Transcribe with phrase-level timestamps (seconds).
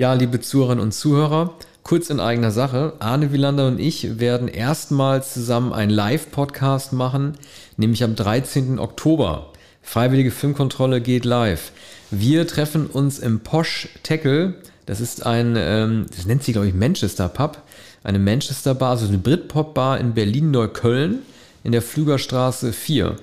[0.00, 2.94] Ja, liebe Zuhörerinnen und Zuhörer, kurz in eigener Sache.
[3.00, 7.34] Arne Wielander und ich werden erstmals zusammen einen Live-Podcast machen,
[7.76, 8.78] nämlich am 13.
[8.78, 9.52] Oktober.
[9.82, 11.72] Freiwillige Filmkontrolle geht live.
[12.10, 14.54] Wir treffen uns im Posh Tackle.
[14.86, 17.60] Das ist ein, ähm, das nennt sich, glaube ich, Manchester Pub.
[18.02, 21.18] Eine Manchester Bar, also eine Britpop-Bar in Berlin-Neukölln
[21.62, 23.16] in der Flügerstraße 4.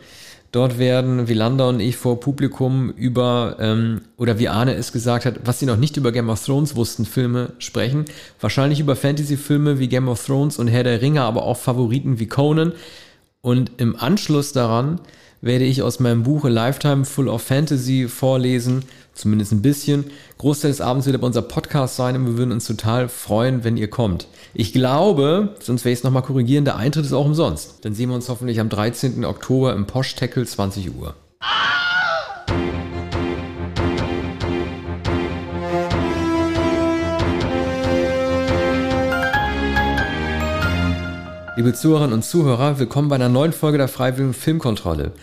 [0.51, 5.41] Dort werden Wielander und ich vor Publikum über, ähm, oder wie Arne es gesagt hat,
[5.43, 8.05] was sie noch nicht über Game of Thrones wussten, Filme sprechen.
[8.39, 12.27] Wahrscheinlich über Fantasy-Filme wie Game of Thrones und Herr der Ringe, aber auch Favoriten wie
[12.27, 12.71] Conan.
[13.41, 14.99] Und im Anschluss daran
[15.41, 18.83] werde ich aus meinem Buch A Lifetime Full of Fantasy vorlesen,
[19.17, 20.05] zumindest ein bisschen.
[20.37, 23.77] Großteil des Abends wird aber unser Podcast sein und wir würden uns total freuen, wenn
[23.77, 24.27] ihr kommt.
[24.53, 27.85] Ich glaube, sonst werde ich es nochmal korrigieren, der Eintritt ist auch umsonst.
[27.85, 29.25] Dann sehen wir uns hoffentlich am 13.
[29.25, 31.15] Oktober im Posh Tackle 20 Uhr.
[41.57, 45.13] Liebe Zuhörerinnen und Zuhörer, willkommen bei einer neuen Folge der Freiwilligen Filmkontrolle,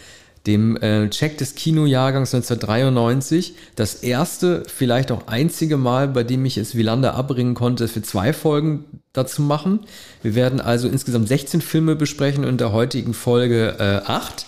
[0.46, 3.54] dem äh, Check des Kinojahrgangs 1993.
[3.76, 8.32] Das erste, vielleicht auch einzige Mal, bei dem ich es Wielander abbringen konnte, für zwei
[8.32, 9.80] Folgen dazu machen.
[10.22, 14.46] Wir werden also insgesamt 16 Filme besprechen und in der heutigen Folge äh, 8.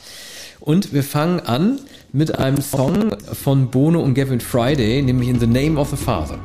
[0.60, 1.80] Und wir fangen an
[2.12, 6.38] mit einem Song von Bono und Gavin Friday, nämlich In the Name of the Father.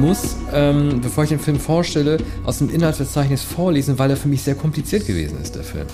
[0.00, 4.42] Muss, ähm, bevor ich den Film vorstelle, aus dem Inhaltsverzeichnis vorlesen, weil er für mich
[4.42, 5.86] sehr kompliziert gewesen ist, der Film.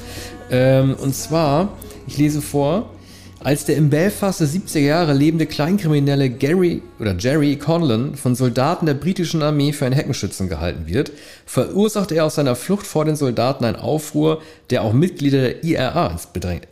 [0.51, 1.77] Ähm, und zwar,
[2.07, 2.91] ich lese vor,
[3.43, 8.85] als der im Belfast der 70er Jahre lebende Kleinkriminelle Gary oder Jerry Conlon von Soldaten
[8.85, 11.11] der britischen Armee für einen Heckenschützen gehalten wird,
[11.47, 16.17] verursacht er aus seiner Flucht vor den Soldaten einen Aufruhr, der auch Mitglieder der IRA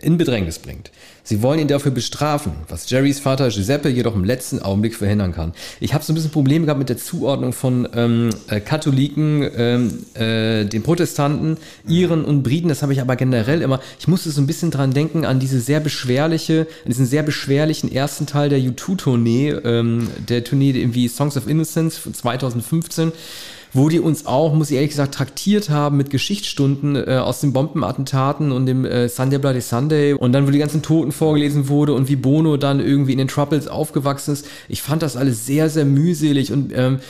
[0.00, 0.90] in Bedrängnis bringt.
[1.28, 5.52] Sie wollen ihn dafür bestrafen, was Jerrys Vater Giuseppe jedoch im letzten Augenblick verhindern kann.
[5.78, 10.06] Ich habe so ein bisschen Probleme gehabt mit der Zuordnung von ähm, äh, Katholiken, ähm,
[10.14, 12.68] äh, den Protestanten, Iren und Briten.
[12.68, 13.80] Das habe ich aber generell immer.
[14.00, 17.92] Ich musste so ein bisschen dran denken an diese sehr beschwerliche, an diesen sehr beschwerlichen
[17.92, 23.12] ersten Teil der U2-Tournee, ähm, der Tournee irgendwie Songs of Innocence von 2015
[23.72, 27.52] wo die uns auch, muss ich ehrlich gesagt, traktiert haben mit Geschichtsstunden äh, aus den
[27.52, 31.92] Bombenattentaten und dem äh, Sunday Bloody Sunday und dann, wo die ganzen Toten vorgelesen wurde
[31.92, 34.46] und wie Bono dann irgendwie in den Troubles aufgewachsen ist.
[34.68, 37.00] Ich fand das alles sehr, sehr mühselig und ähm,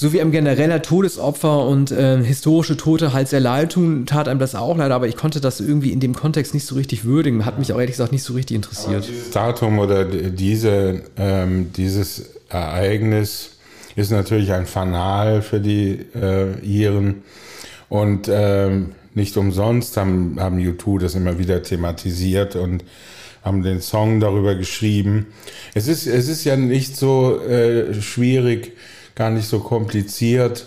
[0.00, 4.40] so wie einem genereller Todesopfer und äh, historische Tote halt sehr leid tun, tat einem
[4.40, 7.44] das auch leider, aber ich konnte das irgendwie in dem Kontext nicht so richtig würdigen.
[7.44, 8.96] Hat mich auch ehrlich gesagt nicht so richtig interessiert.
[8.96, 13.50] Aber dieses Datum oder diese, ähm, dieses Ereignis
[13.96, 17.22] ist natürlich ein Fanal für die äh, Iren.
[17.88, 22.84] Und ähm, nicht umsonst haben, haben U2 das immer wieder thematisiert und
[23.42, 25.26] haben den Song darüber geschrieben.
[25.74, 28.72] Es ist, es ist ja nicht so äh, schwierig,
[29.14, 30.66] gar nicht so kompliziert,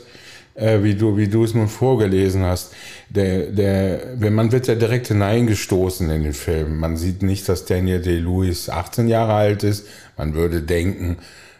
[0.56, 2.74] äh, wie du, wie du es nun vorgelesen hast.
[3.10, 6.80] Der, der, wenn man wird ja direkt hineingestoßen in den Film.
[6.80, 9.88] Man sieht nicht, dass Daniel Day-Lewis 18 Jahre alt ist.
[10.18, 11.18] Man würde denken,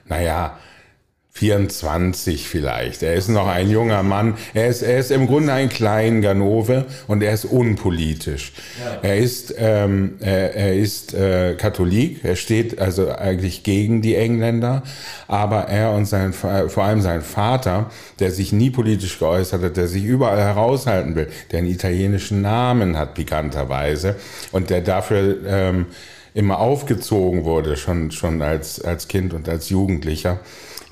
[0.08, 0.58] naja,
[1.36, 3.02] 24 vielleicht.
[3.02, 4.36] Er ist noch ein junger Mann.
[4.54, 8.54] Er ist, er ist im Grunde ein kleiner Ganove und er ist unpolitisch.
[8.80, 9.00] Ja.
[9.02, 12.24] Er ist, ähm, er, er ist äh, Katholik.
[12.24, 14.84] Er steht also eigentlich gegen die Engländer.
[15.28, 17.90] Aber er und sein, vor allem sein Vater,
[18.20, 22.96] der sich nie politisch geäußert hat, der sich überall heraushalten will, der einen italienischen Namen
[22.96, 24.18] hat, pikanterweise,
[24.52, 25.88] und der dafür ähm,
[26.36, 30.40] immer aufgezogen wurde, schon, schon als, als Kind und als Jugendlicher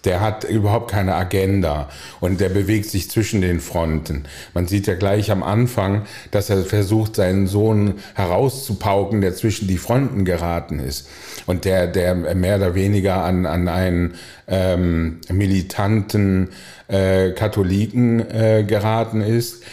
[0.05, 1.89] der hat überhaupt keine Agenda
[2.19, 4.25] und der bewegt sich zwischen den Fronten.
[4.53, 9.77] Man sieht ja gleich am Anfang, dass er versucht, seinen Sohn herauszupauken, der zwischen die
[9.77, 11.07] Fronten geraten ist
[11.45, 14.15] und der, der mehr oder weniger an, an einen
[14.47, 16.49] ähm, militanten
[16.87, 19.63] äh, Katholiken äh, geraten ist.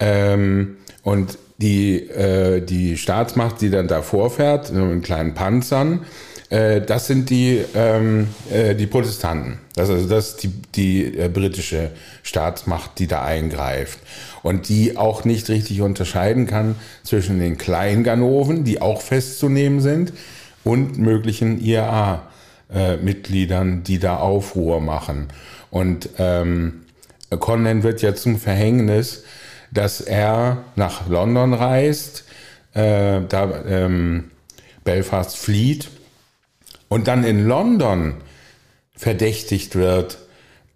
[0.00, 6.06] Ähm, und die, äh, die Staatsmacht, die dann da vorfährt, mit kleinen Panzern,
[6.50, 9.58] äh, das sind die, ähm, äh, die Protestanten.
[9.74, 11.90] Das, also das ist die, die äh, britische
[12.22, 13.98] Staatsmacht, die da eingreift.
[14.42, 20.14] Und die auch nicht richtig unterscheiden kann zwischen den Kleinganoven, die auch festzunehmen sind,
[20.64, 25.28] und möglichen IRA-Mitgliedern, die da Aufruhr machen.
[25.70, 26.82] Und ähm,
[27.30, 29.24] Conan wird ja zum Verhängnis,
[29.70, 32.24] dass er nach London reist,
[32.74, 34.30] äh, da ähm,
[34.84, 35.88] Belfast flieht
[36.88, 38.14] und dann in London
[38.94, 40.18] verdächtigt wird,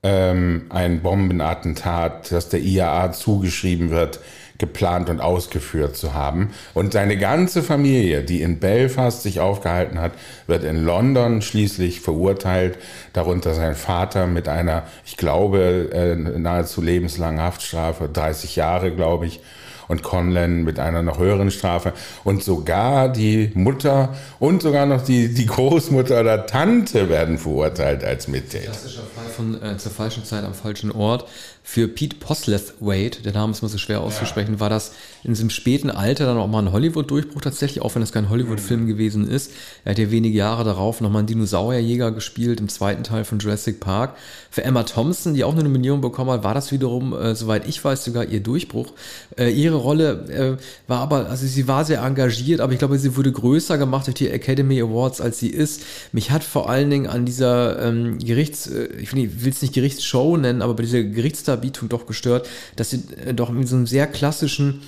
[0.03, 4.21] ähm, ein Bombenattentat, das der IAA zugeschrieben wird,
[4.59, 6.53] geplant und ausgeführt zu haben.
[6.73, 10.13] Und seine ganze Familie, die in Belfast sich aufgehalten hat,
[10.47, 12.79] wird in London schließlich verurteilt,
[13.13, 19.41] darunter sein Vater mit einer, ich glaube, äh, nahezu lebenslangen Haftstrafe, 30 Jahre, glaube ich,
[19.89, 21.93] und Conlan mit einer noch höheren Strafe
[22.25, 28.29] und sogar die Mutter und sogar noch die, die Großmutter oder Tante werden verurteilt als
[28.29, 28.65] Mittäter.
[28.65, 31.27] Klassischer Fall von äh, zur falschen Zeit am falschen Ort.
[31.65, 34.61] Für Pete Poslethwaite, der Name ist mal so schwer auszusprechen, ja.
[34.61, 34.93] war das
[35.23, 38.87] in diesem späten Alter dann auch mal ein Hollywood-Durchbruch tatsächlich, auch wenn es kein Hollywood-Film
[38.89, 39.53] gewesen ist.
[39.85, 43.79] Er hat ja wenige Jahre darauf nochmal einen Dinosaurierjäger gespielt im zweiten Teil von Jurassic
[43.79, 44.17] Park.
[44.51, 47.83] Für Emma Thompson, die auch eine Nominierung bekommen hat, war das wiederum, äh, soweit ich
[47.83, 48.93] weiß, sogar ihr Durchbruch.
[49.39, 53.17] Äh, ihre Rolle äh, war aber, also sie war sehr engagiert, aber ich glaube, sie
[53.17, 55.83] wurde größer gemacht durch die Academy Awards, als sie ist.
[56.11, 60.37] Mich hat vor allen Dingen an dieser ähm, Gerichts, äh, ich will es nicht Gerichtsshow
[60.37, 61.05] nennen, aber bei dieser
[61.53, 64.83] Gerichtsdarbietung doch gestört, dass sie äh, doch in so einem sehr klassischen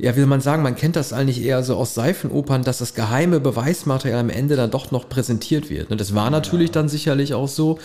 [0.00, 2.94] ja, wie soll man sagen, man kennt das eigentlich eher so aus Seifenopern, dass das
[2.94, 5.90] geheime Beweismaterial am Ende dann doch noch präsentiert wird.
[5.90, 5.96] Ne?
[5.96, 6.74] Das war natürlich ja.
[6.74, 7.80] dann sicherlich auch so.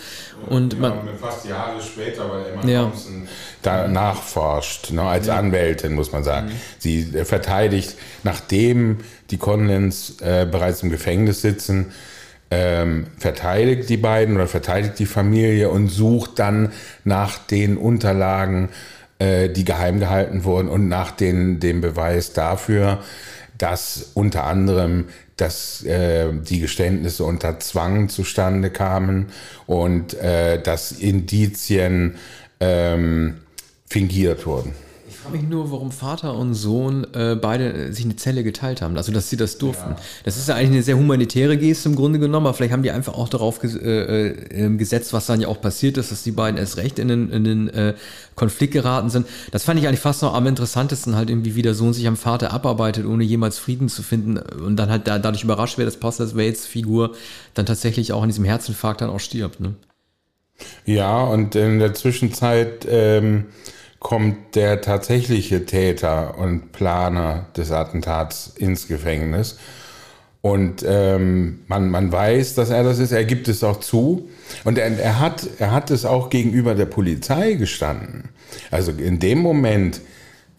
[0.48, 2.82] Und ja, man, fast Jahre später, weil Emma ja.
[2.82, 3.26] Thompson
[3.62, 5.36] da nachforscht, ne, als ja.
[5.36, 6.50] Anwältin, muss man sagen.
[6.50, 6.52] Mhm.
[6.78, 8.98] Sie äh, verteidigt, nachdem
[9.32, 11.90] die Conlens äh, bereits im Gefängnis sitzen,
[12.54, 16.72] ähm, verteidigt die beiden oder verteidigt die Familie und sucht dann
[17.02, 18.68] nach den Unterlagen
[19.18, 23.02] äh, die geheim gehalten wurden und nach den, dem Beweis dafür,
[23.58, 25.06] dass unter anderem
[25.36, 29.30] dass äh, die Geständnisse unter Zwang zustande kamen
[29.66, 32.14] und äh, dass Indizien
[32.60, 33.38] ähm,
[33.88, 34.83] fingiert wurden
[35.24, 38.96] frage mich nur, warum Vater und Sohn äh, beide äh, sich eine Zelle geteilt haben,
[38.96, 39.90] also dass sie das durften.
[39.90, 39.96] Ja.
[40.24, 42.90] Das ist ja eigentlich eine sehr humanitäre Geste im Grunde genommen, aber vielleicht haben die
[42.90, 46.32] einfach auch darauf ges äh, äh, gesetzt, was dann ja auch passiert ist, dass die
[46.32, 47.94] beiden erst recht in den, in den äh,
[48.34, 49.26] Konflikt geraten sind.
[49.50, 52.16] Das fand ich eigentlich fast noch am interessantesten, halt irgendwie, wie der Sohn sich am
[52.16, 55.96] Vater abarbeitet, ohne jemals Frieden zu finden und dann halt da, dadurch überrascht wird, dass
[55.96, 57.14] Pastor Waits Figur
[57.54, 59.60] dann tatsächlich auch in diesem Herzinfarkt dann auch stirbt.
[59.60, 59.74] Ne?
[60.84, 63.46] Ja, und in der Zwischenzeit ähm,
[64.04, 69.56] kommt der tatsächliche Täter und Planer des Attentats ins Gefängnis.
[70.42, 73.12] Und ähm, man, man weiß, dass er das ist.
[73.12, 74.28] Er gibt es auch zu.
[74.62, 78.28] Und er, er, hat, er hat es auch gegenüber der Polizei gestanden.
[78.70, 80.02] Also in dem Moment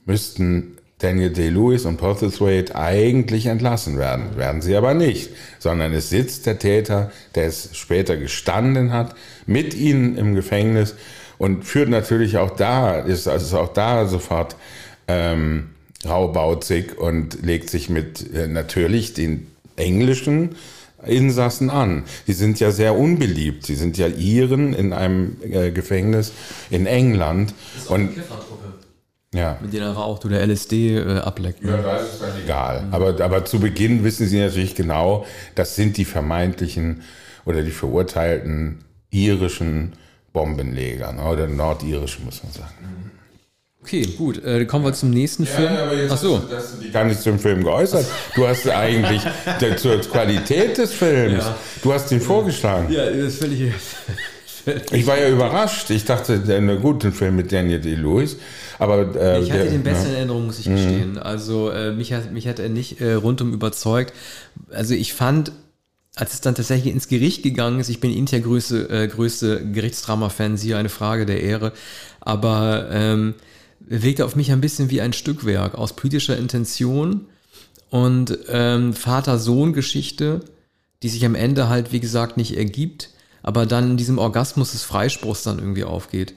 [0.08, 4.38] müssten Daniel Day-Lewis und Postlethwaite eigentlich entlassen werden.
[4.38, 5.30] Werden sie aber nicht.
[5.60, 9.14] Sondern es sitzt der Täter, der es später gestanden hat,
[9.46, 10.96] mit ihnen im Gefängnis
[11.38, 14.56] und führt natürlich auch da, ist also auch da sofort
[15.08, 15.72] ähm,
[16.08, 20.56] raubauzig und legt sich mit äh, natürlich den englischen
[21.06, 22.04] Insassen an.
[22.28, 23.66] Die sind ja sehr unbeliebt.
[23.66, 26.32] Sie sind ja Iren in einem äh, Gefängnis
[26.70, 27.54] in England.
[27.76, 28.18] Das ist auch und
[29.36, 29.58] ja.
[29.62, 31.62] Mit denen raucht oder LSD äh, ableckt.
[31.62, 31.72] Ne?
[31.72, 32.84] Ja, da ist es dann egal.
[32.84, 32.94] Mhm.
[32.94, 37.02] Aber, aber zu Beginn wissen sie natürlich genau, das sind die vermeintlichen
[37.44, 39.94] oder die verurteilten irischen
[40.36, 41.24] Bombenleger, ne?
[41.24, 43.12] oder nordirisch, muss man sagen.
[43.82, 44.44] Okay, gut.
[44.44, 45.78] Äh, kommen wir zum nächsten ja, Film.
[45.78, 46.38] aber jetzt Ach so.
[46.38, 48.06] hast, du, hast du dich gar nicht zum Film geäußert.
[48.36, 49.22] Du hast eigentlich
[49.62, 51.44] der, zur Qualität des Films.
[51.46, 51.56] Ja.
[51.82, 52.92] Du hast ihn vorgeschlagen.
[52.92, 53.72] Ja, das ist völlig.
[54.92, 55.90] ich war ja überrascht.
[55.92, 58.38] Ich dachte, der gute Film mit Daniel Day-Lewis.
[58.78, 60.18] Aber, äh, ich hatte der, den besten ja.
[60.18, 61.12] Erinnerungen, muss ich gestehen.
[61.14, 61.20] Mhm.
[61.20, 64.14] Also äh, mich, hat, mich hat er nicht äh, rundum überzeugt.
[64.72, 65.54] Also ich fand
[66.16, 70.58] als es dann tatsächlich ins Gericht gegangen ist, ich bin ja größte, äh, größte Gerichtsdrama-Fan,
[70.58, 71.74] siehe eine Frage der Ehre,
[72.22, 73.36] aber ähm,
[73.80, 77.26] wirkte auf mich ein bisschen wie ein Stückwerk aus politischer Intention
[77.90, 80.42] und ähm, Vater-Sohn-Geschichte,
[81.04, 83.10] die sich am Ende halt, wie gesagt, nicht ergibt,
[83.44, 86.34] aber dann in diesem Orgasmus des Freispruchs dann irgendwie aufgeht.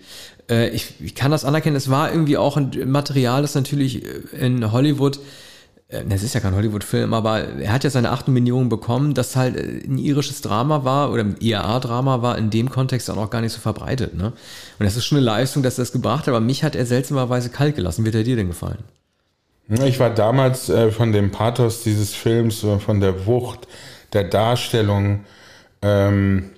[0.50, 4.72] Äh, ich, ich kann das anerkennen, es war irgendwie auch ein Material, das natürlich in
[4.72, 5.20] Hollywood
[5.88, 9.36] äh, es ist ja kein Hollywood-Film, aber er hat ja seine 8 Millionen bekommen, das
[9.36, 13.30] halt äh, ein irisches Drama war oder ein IAA-Drama war in dem Kontext auch noch
[13.30, 14.14] gar nicht so verbreitet.
[14.14, 14.26] Ne?
[14.78, 16.86] Und das ist schon eine Leistung, dass er das gebracht hat, aber mich hat er
[16.86, 18.04] seltsamerweise kalt gelassen.
[18.04, 18.84] Wird er dir denn gefallen?
[19.84, 23.68] Ich war damals äh, von dem Pathos dieses Films, von der Wucht
[24.14, 25.20] der Darstellung
[25.82, 26.50] ähm,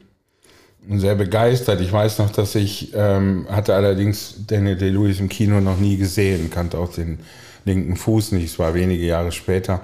[0.88, 1.80] sehr begeistert.
[1.80, 6.50] Ich weiß noch, dass ich ähm, hatte allerdings Daniel Day-Lewis im Kino noch nie gesehen,
[6.50, 7.18] kannte auch den
[7.64, 8.46] linken Fuß nicht.
[8.46, 9.80] Es war wenige Jahre später.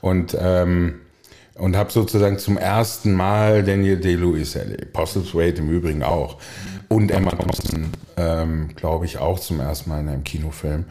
[0.00, 1.00] Und, ähm,
[1.54, 4.92] und habe sozusagen zum ersten Mal Daniel Day-Lewis erlebt.
[4.92, 6.38] Postlethwaite im Übrigen auch.
[6.88, 10.84] Und Emma Thompson, ähm, glaube ich, auch zum ersten Mal in einem Kinofilm.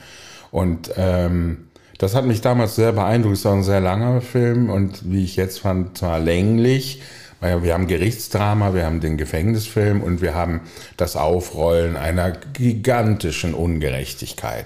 [0.52, 1.68] Und ähm,
[1.98, 3.38] das hat mich damals sehr beeindruckt.
[3.38, 7.02] Es war ein sehr langer Film und wie ich jetzt fand, zwar länglich,
[7.40, 10.62] Wir haben Gerichtsdrama, wir haben den Gefängnisfilm und wir haben
[10.98, 14.66] das Aufrollen einer gigantischen Ungerechtigkeit.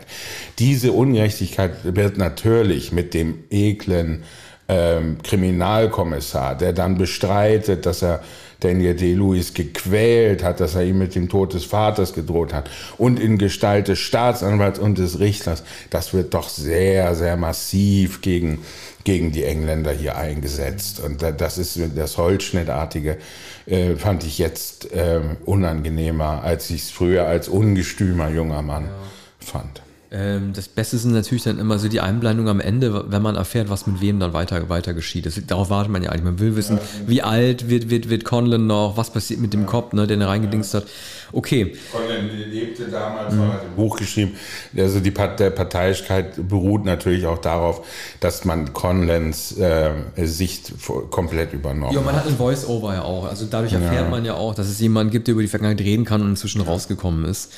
[0.58, 4.24] Diese Ungerechtigkeit wird natürlich mit dem eklen
[4.70, 8.22] ähm, Kriminalkommissar, der dann bestreitet, dass er
[8.62, 13.20] Daniel Day-Lewis gequält hat, dass er ihm mit dem Tod des Vaters gedroht hat und
[13.20, 18.60] in Gestalt des Staatsanwalts und des Richters, das wird doch sehr, sehr massiv gegen,
[19.04, 21.00] gegen die Engländer hier eingesetzt.
[21.00, 23.18] Und das ist das Holzschnittartige,
[23.66, 28.92] äh, fand ich jetzt äh, unangenehmer, als ich es früher als ungestümer junger Mann ja.
[29.40, 29.82] fand.
[30.14, 33.70] Ähm, das Beste sind natürlich dann immer so die Einblendung am Ende, wenn man erfährt,
[33.70, 35.26] was mit wem dann weiter, weiter geschieht.
[35.26, 36.26] Das, darauf wartet man ja eigentlich.
[36.26, 39.94] Man will wissen, wie alt wird, wird, wird Conlon noch, was passiert mit dem Kopf,
[39.94, 40.86] ne, den er reingedingst hat.
[41.32, 41.78] Okay.
[41.94, 43.54] Conlon lebte damals, mhm.
[43.54, 44.34] hat ein Buch geschrieben.
[44.76, 47.88] Also die der Parteiischkeit beruht natürlich auch darauf,
[48.20, 50.74] dass man Conlons äh, Sicht
[51.10, 51.94] komplett übernommen hat.
[51.94, 53.30] Ja, man hat ein Voice-Over ja auch.
[53.30, 54.10] Also dadurch erfährt ja.
[54.10, 56.60] man ja auch, dass es jemanden gibt, der über die Vergangenheit reden kann und inzwischen
[56.60, 57.54] rausgekommen ist.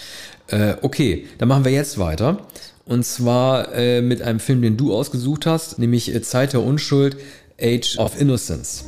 [0.47, 2.45] Äh, okay, dann machen wir jetzt weiter.
[2.85, 7.17] Und zwar äh, mit einem Film, den du ausgesucht hast, nämlich äh, Zeit der Unschuld,
[7.61, 8.85] Age of Innocence.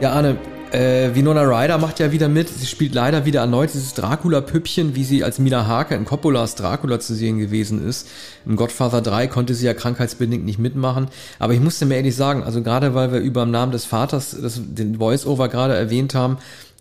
[0.00, 0.38] Ja, Arne,
[0.72, 2.48] äh, Winona Ryder macht ja wieder mit.
[2.48, 7.00] Sie spielt leider wieder erneut dieses Dracula-Püppchen, wie sie als Mina Harker in Coppolas Dracula
[7.00, 8.08] zu sehen gewesen ist.
[8.46, 11.08] Im Godfather 3 konnte sie ja krankheitsbedingt nicht mitmachen.
[11.38, 14.36] Aber ich musste mir ehrlich sagen, also gerade weil wir über den Namen des Vaters
[14.40, 16.38] das, den Voice-Over gerade erwähnt haben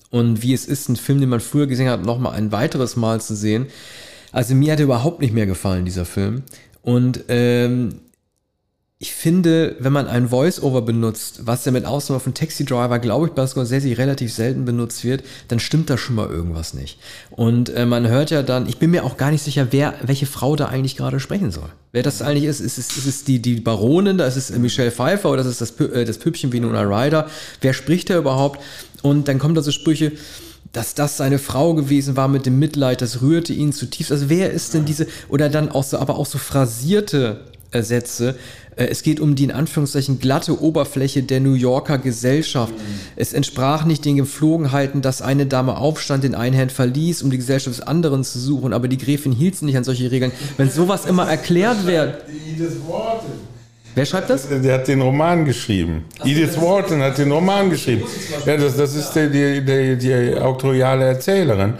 [0.10, 3.22] und wie es ist, einen Film, den man früher gesehen hat, nochmal ein weiteres Mal
[3.22, 3.68] zu sehen.
[4.32, 6.44] Also mir hat er überhaupt nicht mehr gefallen, dieser Film.
[6.82, 8.00] Und ähm,
[9.00, 13.28] ich finde, wenn man ein Voice-Over benutzt, was ja mit Ausnahme von Taxi Driver, glaube
[13.28, 16.98] ich, bei Scorsese relativ selten benutzt wird, dann stimmt da schon mal irgendwas nicht.
[17.30, 20.26] Und äh, man hört ja dann, ich bin mir auch gar nicht sicher, wer, welche
[20.26, 21.70] Frau da eigentlich gerade sprechen soll.
[21.92, 24.90] Wer das eigentlich ist, ist es, ist es die, die Baronin, da ist es Michelle
[24.90, 27.30] Pfeiffer oder ist es das, äh, das Püppchen wie Nona Ryder?
[27.62, 28.60] Wer spricht da überhaupt?
[29.04, 30.14] Und dann kommen da so Sprüche,
[30.74, 34.12] dass das seine Frau gewesen war mit dem Mitleid, das rührte ihn zutiefst.
[34.12, 38.36] Also wer ist denn diese, oder dann auch so, aber auch so phrasierte äh, Sätze,
[38.76, 42.74] äh, es geht um die in Anführungszeichen glatte Oberfläche der New Yorker Gesellschaft.
[42.74, 43.00] Mhm.
[43.16, 47.38] Es entsprach nicht den Gepflogenheiten, dass eine Dame aufstand, den einen Herrn verließ, um die
[47.38, 50.32] Gesellschaft des anderen zu suchen, aber die Gräfin hielt sich nicht an solche Regeln.
[50.58, 52.24] Wenn sowas immer erklärt wird.
[53.98, 54.48] Wer schreibt das?
[54.48, 56.06] Der hat den Roman geschrieben.
[56.20, 58.04] Ach, Edith Wharton hat den Roman geschrieben.
[58.46, 59.28] Ja, das, das ist die,
[59.66, 61.74] die, die autoriale Erzählerin.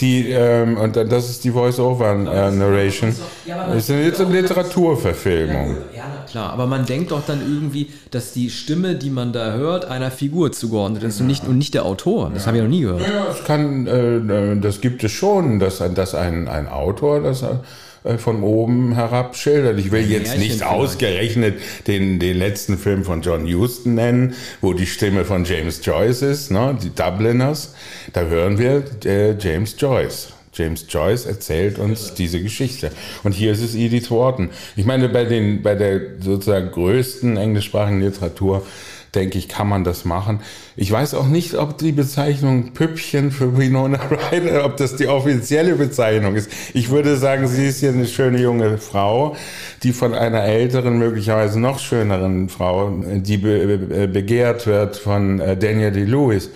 [0.00, 3.14] Die, ähm, und das ist die Voice-Over-Narration.
[3.46, 5.76] Das ist eine Literaturverfilmung.
[5.96, 6.52] Ja, klar.
[6.52, 10.50] Aber man denkt doch dann irgendwie, dass die Stimme, die man da hört, einer Figur
[10.50, 12.32] zugeordnet ist und nicht, und nicht der Autor.
[12.34, 13.02] Das habe ich noch nie gehört.
[13.02, 17.46] Ja, das, kann, äh, das gibt es schon, dass, dass ein, ein Autor das äh,
[18.18, 19.78] von oben herab schildert.
[19.78, 24.86] Ich will jetzt nicht ausgerechnet den, den letzten Film von John Huston nennen, wo die
[24.86, 27.74] Stimme von James Joyce ist, ne, die Dubliners.
[28.12, 30.32] Da hören wir äh, James Joyce.
[30.52, 32.90] James Joyce erzählt uns diese Geschichte.
[33.22, 34.50] Und hier ist es Edith Wharton.
[34.76, 38.66] Ich meine, bei, den, bei der sozusagen größten englischsprachigen Literatur
[39.14, 40.40] denke ich, kann man das machen.
[40.76, 43.98] Ich weiß auch nicht, ob die Bezeichnung Püppchen für Winona
[44.32, 46.50] Ryder, ob das die offizielle Bezeichnung ist.
[46.74, 49.36] Ich würde sagen, sie ist hier eine schöne junge Frau,
[49.82, 55.92] die von einer älteren, möglicherweise noch schöneren Frau, die be begehrt wird von äh, Daniel
[55.92, 56.50] D-Lewis.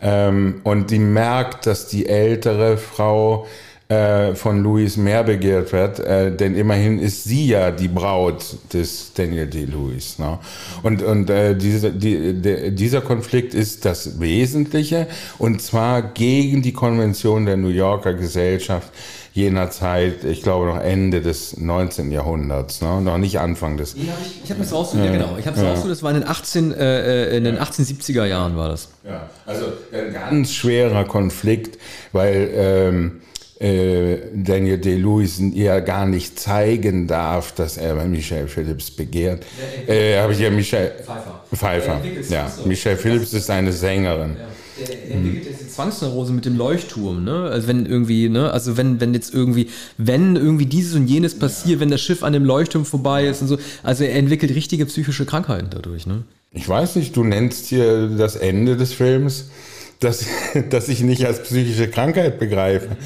[0.00, 3.46] Ähm, und die merkt, dass die ältere Frau
[3.88, 9.12] äh, von Louis mehr begehrt wird, äh, denn immerhin ist sie ja die Braut des
[9.14, 9.64] Daniel D.
[9.64, 10.18] Lewis.
[10.18, 10.38] Ne?
[10.82, 15.06] Und, und äh, diese, die, de, dieser Konflikt ist das Wesentliche
[15.38, 18.92] und zwar gegen die Konvention der New Yorker Gesellschaft
[19.32, 22.10] jener Zeit, ich glaube noch Ende des 19.
[22.10, 23.00] Jahrhunderts, ne?
[23.00, 23.94] noch nicht Anfang des.
[23.94, 25.36] Ja, ich, ich habe das rausgesucht, ja, genau.
[25.38, 25.68] Ich habe es ja.
[25.70, 28.88] rausgesucht, das war in den, 18, äh, in den 1870er Jahren war das.
[29.06, 31.78] Ja, also ein ganz schwerer Konflikt,
[32.12, 33.27] weil ähm, äh,
[33.60, 39.44] Daniel Day-Lewis ja gar nicht zeigen darf, dass er Michelle Phillips begehrt.
[39.86, 41.44] Äh, Habe ich ja Michelle Pfeiffer.
[41.52, 42.00] Pfeiffer.
[42.28, 44.36] Ja, Michelle Phillips ist eine Sängerin.
[44.38, 44.46] Ja.
[44.86, 47.48] Der entwickelt jetzt die Zwangsneurose mit dem Leuchtturm, ne?
[47.50, 51.76] Also wenn irgendwie, ne, also wenn, wenn jetzt irgendwie, wenn irgendwie dieses und jenes passiert,
[51.76, 51.80] ja.
[51.80, 55.26] wenn das Schiff an dem Leuchtturm vorbei ist und so, also er entwickelt richtige psychische
[55.26, 56.22] Krankheiten dadurch, ne?
[56.52, 59.50] Ich weiß nicht, du nennst hier das Ende des Films,
[59.98, 60.24] das,
[60.70, 62.96] das ich nicht als psychische Krankheit begreife.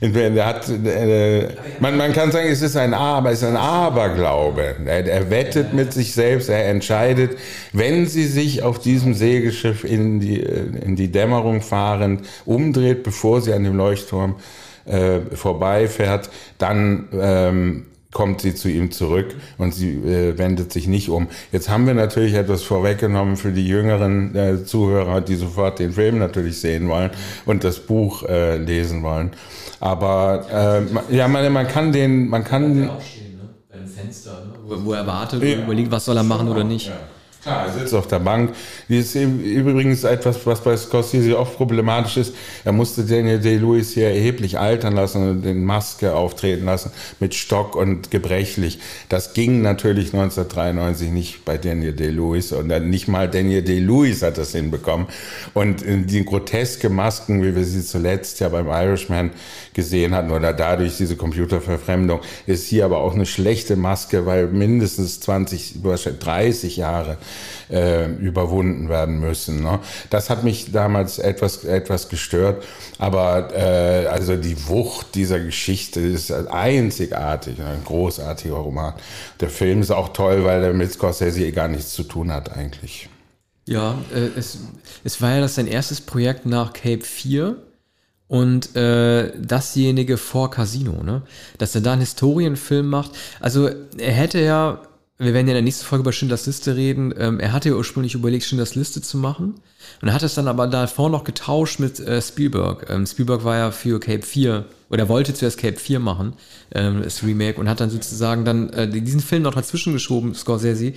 [0.00, 1.48] Der hat, äh,
[1.80, 4.76] man, man kann sagen, es ist ein Aber, es ist ein Aberglaube.
[4.84, 7.38] Er, er wettet mit sich selbst, er entscheidet,
[7.72, 13.52] wenn sie sich auf diesem Segelschiff in die, in die Dämmerung fahrend umdreht, bevor sie
[13.52, 14.36] an dem Leuchtturm
[14.86, 21.10] äh, vorbeifährt, dann ähm, kommt sie zu ihm zurück und sie äh, wendet sich nicht
[21.10, 21.28] um.
[21.52, 26.18] Jetzt haben wir natürlich etwas vorweggenommen für die jüngeren äh, Zuhörer, die sofort den Film
[26.18, 27.10] natürlich sehen wollen
[27.44, 29.32] und das Buch äh, lesen wollen.
[29.80, 32.88] Aber äh, ja, man, man kann den, man kann.
[32.88, 33.86] Aufstehen, ne?
[33.86, 34.52] Fenster, ne?
[34.64, 35.56] wo, wo er wartet ja.
[35.56, 36.86] und überlegt, was soll er machen oder nicht.
[36.86, 36.94] Ja.
[37.44, 38.54] Klar, er sitzt auf der Bank.
[38.88, 42.34] Die ist übrigens etwas, was bei Scorsese oft problematisch ist.
[42.64, 47.76] Er musste Daniel Day-Lewis hier erheblich altern lassen und den Maske auftreten lassen mit Stock
[47.76, 48.78] und gebrechlich.
[49.10, 54.52] Das ging natürlich 1993 nicht bei Daniel Day-Lewis und nicht mal Daniel Day-Lewis hat das
[54.52, 55.06] hinbekommen.
[55.52, 59.32] Und die groteske Masken, wie wir sie zuletzt ja beim Irishman
[59.74, 65.20] gesehen hatten oder dadurch diese Computerverfremdung, ist hier aber auch eine schlechte Maske, weil mindestens
[65.20, 67.18] 20, 30 Jahre
[67.70, 69.62] äh, überwunden werden müssen.
[69.62, 69.80] Ne?
[70.10, 72.64] Das hat mich damals etwas, etwas gestört,
[72.98, 78.94] aber äh, also die Wucht dieser Geschichte ist einzigartig, ein großartiger Roman.
[79.40, 83.08] Der Film ist auch toll, weil er mit Scorsese gar nichts zu tun hat eigentlich.
[83.66, 84.58] Ja, äh, es,
[85.04, 87.56] es war ja das sein erstes Projekt nach Cape 4
[88.28, 91.22] und äh, dasjenige vor Casino, ne?
[91.58, 93.12] Dass er da einen Historienfilm macht.
[93.40, 94.82] Also er hätte ja
[95.18, 97.14] wir werden ja in der nächsten Folge über Schindlers Liste reden.
[97.16, 99.54] Ähm, er hatte ja ursprünglich überlegt, Schindlers Liste zu machen.
[100.02, 102.90] Und er hat es dann aber davor noch getauscht mit äh, Spielberg.
[102.90, 106.32] Ähm, Spielberg war ja für Cape 4, oder wollte zuerst Cape 4 machen,
[106.74, 110.94] ähm, das Remake, und hat dann sozusagen dann äh, diesen Film noch dazwischen geschoben, Scorsese.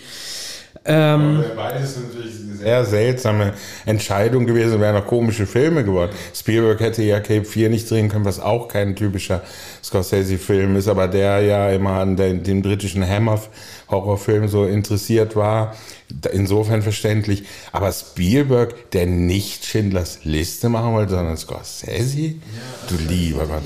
[0.86, 3.54] Ähm, Beides ist natürlich eine sehr seltsame
[3.86, 6.12] Entscheidung gewesen, wären noch komische Filme geworden.
[6.34, 9.42] Spielberg hätte ja Cape 4 nicht drehen können, was auch kein typischer
[9.84, 13.40] Scorsese-Film ist, aber der ja immer an den, den britischen Hammer
[13.90, 15.76] Horrorfilm so interessiert war.
[16.32, 17.44] Insofern verständlich.
[17.72, 22.20] Aber Spielberg, der nicht Schindlers Liste machen wollte, sondern Scorsese?
[22.20, 22.34] Ja,
[22.88, 23.64] du lieber Gott.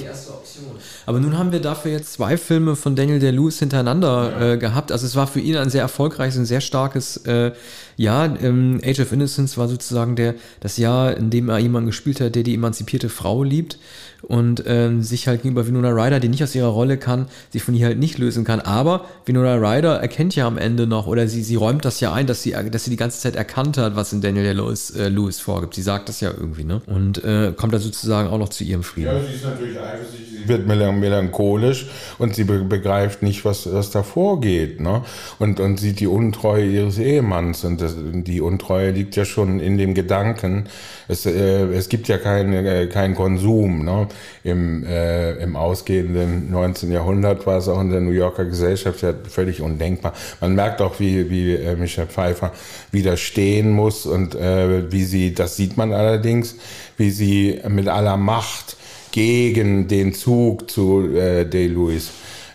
[1.06, 4.54] Aber nun haben wir dafür jetzt zwei Filme von Daniel Day-Lewis hintereinander ja.
[4.54, 4.92] äh, gehabt.
[4.92, 7.52] Also es war für ihn ein sehr erfolgreiches, ein sehr starkes äh,
[7.98, 8.42] Jahr.
[8.42, 12.36] Ähm, Age of Innocence war sozusagen der, das Jahr, in dem er jemanden gespielt hat,
[12.36, 13.78] der die emanzipierte Frau liebt
[14.22, 17.74] und ähm, sich halt gegenüber Winona Ryder, die nicht aus ihrer Rolle kann, sich von
[17.74, 18.60] ihr halt nicht lösen kann.
[18.60, 22.28] Aber Winona Ryder erkennt ja am Ende noch, oder sie, sie räumt das ja ein,
[22.28, 25.40] dass sie, dass sie die ganze Zeit erkannt hat, was in Daniel Lewis, äh, Lewis
[25.40, 25.74] vorgibt.
[25.74, 26.82] Sie sagt das ja irgendwie, ne?
[26.86, 29.08] Und äh, kommt da sozusagen auch noch zu ihrem Frieden.
[29.08, 31.88] Ja, sie ist natürlich eifersüchtig, sie wird melancholisch
[32.20, 35.04] und sie begreift nicht, was, was da vorgeht, ne?
[35.40, 37.64] Und, und sieht die Untreue ihres Ehemanns.
[37.64, 40.66] Und das, die Untreue liegt ja schon in dem Gedanken,
[41.08, 44.08] es, äh, es gibt ja keinen äh, kein Konsum, ne?
[44.44, 46.92] Im, äh, Im ausgehenden 19.
[46.92, 50.14] Jahrhundert war es auch in der New Yorker Gesellschaft ja völlig undenkbar.
[50.40, 52.52] Man merkt auch, wie, wie äh, Michelle Pfeiffer
[52.92, 56.56] widerstehen muss und äh, wie sie, das sieht man allerdings,
[56.98, 58.78] wie sie mit aller Macht
[59.12, 62.12] gegen den Zug zu äh, Day-Lewis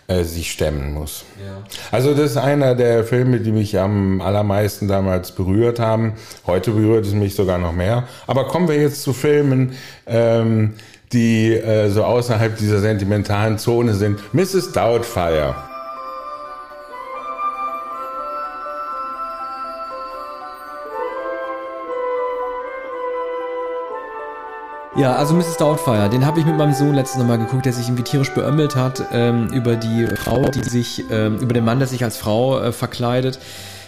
[0.08, 1.24] äh, sich stemmen muss.
[1.44, 1.62] Ja.
[1.90, 6.14] Also das ist einer der Filme, die mich am allermeisten damals berührt haben.
[6.46, 8.04] Heute berührt es mich sogar noch mehr.
[8.26, 9.72] Aber kommen wir jetzt zu Filmen,
[10.06, 10.74] ähm,
[11.12, 14.20] die äh, so außerhalb dieser sentimentalen Zone sind.
[14.32, 14.72] Mrs.
[14.72, 15.54] Doubtfire.
[24.98, 25.58] Ja, also Mrs.
[25.58, 28.76] Doubtfire, den habe ich mit meinem Sohn letztens nochmal geguckt, der sich irgendwie tierisch beömmelt
[28.76, 32.58] hat ähm, über die Frau, die sich, ähm, über den Mann, der sich als Frau
[32.58, 33.38] äh, verkleidet.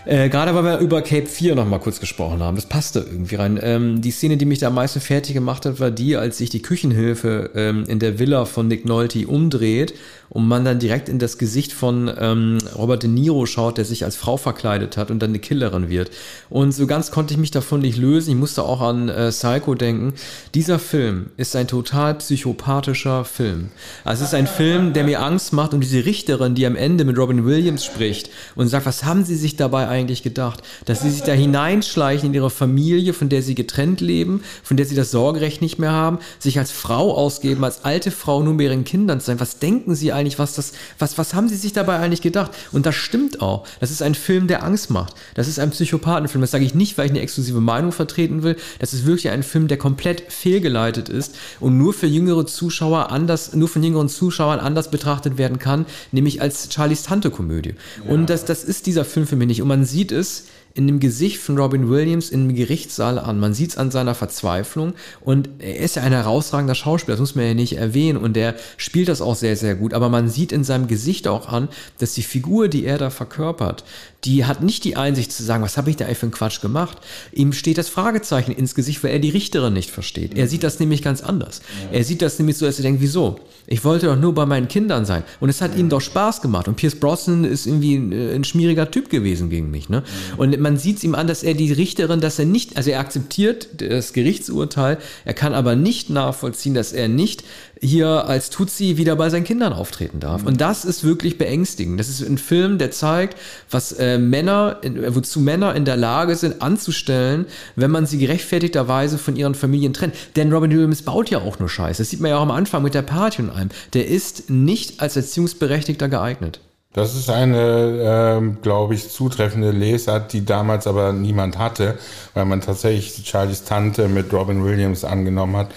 [0.05, 3.35] Äh, Gerade weil wir über Cape 4 noch mal kurz gesprochen haben, das passte irgendwie
[3.37, 3.59] rein.
[3.63, 6.51] Ähm, die Szene, die mich da am meisten fertig gemacht hat, war die, als sich
[6.51, 9.95] die Küchenhilfe ähm, in der Villa von Nick Nolte umdreht
[10.31, 14.05] und man dann direkt in das Gesicht von ähm, Robert De Niro schaut, der sich
[14.05, 16.11] als Frau verkleidet hat und dann eine Killerin wird.
[16.51, 18.31] Und so ganz konnte ich mich davon nicht lösen.
[18.31, 20.15] Ich musste auch an äh, Psycho denken.
[20.55, 23.69] Dieser Film ist ein total psychopathischer Film.
[24.05, 27.05] Also es ist ein Film, der mir Angst macht und diese Richterin, die am Ende
[27.05, 30.63] mit Robin Williams spricht und sagt, was haben sie sich dabei eigentlich gedacht?
[30.85, 34.87] Dass sie sich da hineinschleichen in ihre Familie, von der sie getrennt leben, von der
[34.87, 38.67] sie das Sorgerecht nicht mehr haben, sich als Frau ausgeben, als alte Frau nur mit
[38.67, 39.41] ihren Kindern zu sein.
[39.41, 42.53] Was denken sie eigentlich, was das, was, was haben sie sich dabei eigentlich gedacht?
[42.73, 43.67] Und das stimmt auch.
[43.81, 45.15] Das ist ein Film, der Angst macht.
[45.35, 46.41] Das ist ein Psychopathenfilm.
[46.41, 48.57] Das sage ich nicht, weil ich eine exklusive Meinung vertreten will.
[48.79, 53.55] Das ist wirklich ein Film, der komplett fehlgeleitet ist und nur für jüngere Zuschauer anders,
[53.55, 57.75] nur von jüngeren Zuschauern anders betrachtet werden kann, nämlich als Charlies Tante-Komödie.
[58.05, 58.13] Ja.
[58.13, 59.63] Und das, das ist dieser Film für mich nicht.
[59.63, 60.45] Und man sieht es,
[60.79, 63.41] in dem Gesicht von Robin Williams dem Gerichtssaal an.
[63.41, 67.35] Man sieht es an seiner Verzweiflung und er ist ja ein herausragender Schauspieler, das muss
[67.35, 69.93] man ja nicht erwähnen und der spielt das auch sehr, sehr gut.
[69.93, 73.83] Aber man sieht in seinem Gesicht auch an, dass die Figur, die er da verkörpert,
[74.25, 76.61] die hat nicht die Einsicht zu sagen, was habe ich da eigentlich für einen Quatsch
[76.61, 76.99] gemacht.
[77.33, 80.37] Ihm steht das Fragezeichen ins Gesicht, weil er die Richterin nicht versteht.
[80.37, 81.63] Er sieht das nämlich ganz anders.
[81.93, 83.39] Er sieht das nämlich so, dass er denkt, wieso?
[83.69, 85.23] Ich wollte doch nur bei meinen Kindern sein.
[85.39, 86.67] Und es hat ihm doch Spaß gemacht.
[86.67, 89.89] Und Pierce Brosnan ist irgendwie ein, äh, ein schmieriger Typ gewesen gegen mich.
[89.89, 90.03] Ne?
[90.37, 93.01] Und man sieht es ihm an, dass er die Richterin, dass er nicht, also er
[93.01, 97.45] akzeptiert das Gerichtsurteil, er kann aber nicht nachvollziehen, dass er nicht
[97.81, 100.45] hier als Tutsi wieder bei seinen Kindern auftreten darf.
[100.45, 101.99] Und das ist wirklich beängstigend.
[101.99, 103.37] Das ist ein Film, der zeigt,
[103.71, 109.19] was äh, Männer, äh, wozu Männer in der Lage sind anzustellen, wenn man sie gerechtfertigterweise
[109.19, 110.15] von ihren Familien trennt.
[110.37, 112.03] Denn Robin Williams baut ja auch nur Scheiße.
[112.03, 113.71] Das sieht man ja auch am Anfang mit der Party und allem.
[113.93, 116.61] Der ist nicht als Erziehungsberechtigter geeignet.
[116.95, 121.99] Das ist eine, äh, glaube ich, zutreffende Lesart, die damals aber niemand hatte,
[122.35, 125.69] weil man tatsächlich Charlies Tante mit Robin Williams angenommen hat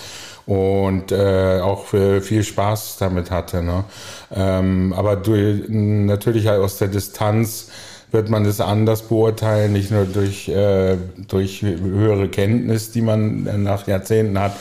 [0.51, 3.63] und äh, auch viel Spaß damit hatte.
[3.63, 3.85] Ne?
[4.35, 7.69] Ähm, aber durch, natürlich halt aus der Distanz
[8.11, 10.97] wird man das anders beurteilen, nicht nur durch, äh,
[11.29, 14.51] durch höhere Kenntnis, die man nach Jahrzehnten hat,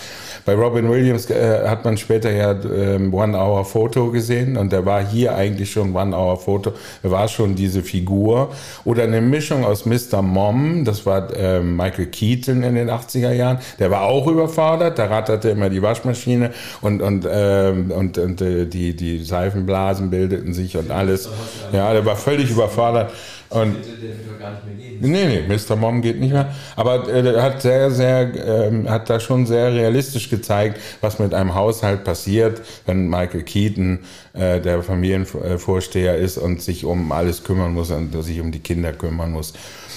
[0.44, 4.84] bei Robin Williams äh, hat man später ja ähm, One Hour Photo gesehen und der
[4.86, 6.72] war hier eigentlich schon One Hour Photo.
[7.02, 8.50] Er war schon diese Figur.
[8.84, 10.22] Oder eine Mischung aus Mr.
[10.22, 13.58] Mom, das war äh, Michael Keaton in den 80er Jahren.
[13.78, 16.50] Der war auch überfordert, der ratterte immer die Waschmaschine
[16.80, 21.28] und, und, äh, und, und äh, die, die Seifenblasen bildeten sich und alles.
[21.72, 23.12] Ja, der war völlig überfordert.
[23.50, 24.98] Und der wird gar nicht mehr gehen.
[25.00, 25.74] Nee, nee, Mr.
[25.74, 26.54] Mom geht nicht mehr.
[26.76, 31.34] Aber äh, er hat sehr, sehr, ähm, hat da schon sehr realistisch gezeigt, was mit
[31.34, 34.00] einem Haushalt passiert, wenn Michael Keaton
[34.34, 38.92] äh, der Familienvorsteher ist und sich um alles kümmern muss und sich um die Kinder
[38.92, 39.52] kümmern muss.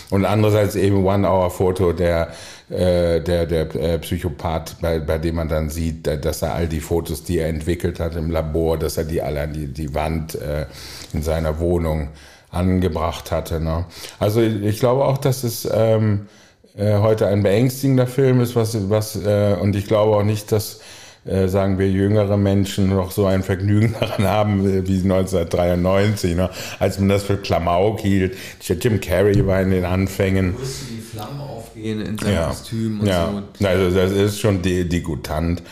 [0.10, 2.34] Und andererseits eben One-Hour-Foto, der,
[2.70, 6.80] äh, der, der äh, Psychopath, bei, bei dem man dann sieht, dass er all die
[6.80, 10.36] Fotos, die er entwickelt hat im Labor, dass er die alle an die, die Wand
[10.36, 10.66] äh,
[11.14, 12.10] in seiner Wohnung
[12.54, 13.60] angebracht hatte.
[13.60, 13.86] Ne?
[14.20, 16.28] Also ich glaube auch, dass es ähm,
[16.76, 20.80] äh, heute ein beängstigender Film ist, was, was äh, und ich glaube auch nicht, dass
[21.26, 26.50] äh, sagen wir jüngere Menschen noch so ein Vergnügen daran haben äh, wie 1993, ne?
[26.80, 28.36] als man das für Klamauk hielt.
[28.62, 30.54] Jim Carrey war in den Anfängen.
[30.60, 32.48] Musste die Flammen aufgehen in seinem ja.
[32.48, 33.44] Kostüm und ja.
[33.58, 33.68] so.
[33.68, 35.64] Also das ist schon degutant,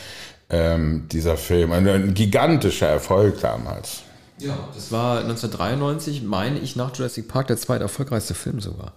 [0.50, 1.74] ähm, dieser Film.
[1.74, 4.04] Ein, ein gigantischer Erfolg damals.
[4.41, 8.93] Ja, das war 1993, meine ich, nach Jurassic Park der zweite erfolgreichste Film sogar.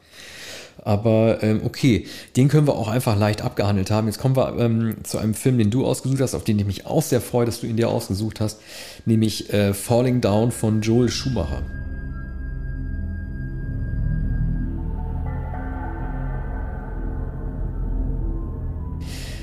[0.82, 4.06] Aber ähm, okay, den können wir auch einfach leicht abgehandelt haben.
[4.06, 6.86] Jetzt kommen wir ähm, zu einem Film, den du ausgesucht hast, auf den ich mich
[6.86, 8.58] auch sehr freue, dass du ihn dir ausgesucht hast,
[9.04, 11.62] nämlich äh, Falling Down von Joel Schumacher.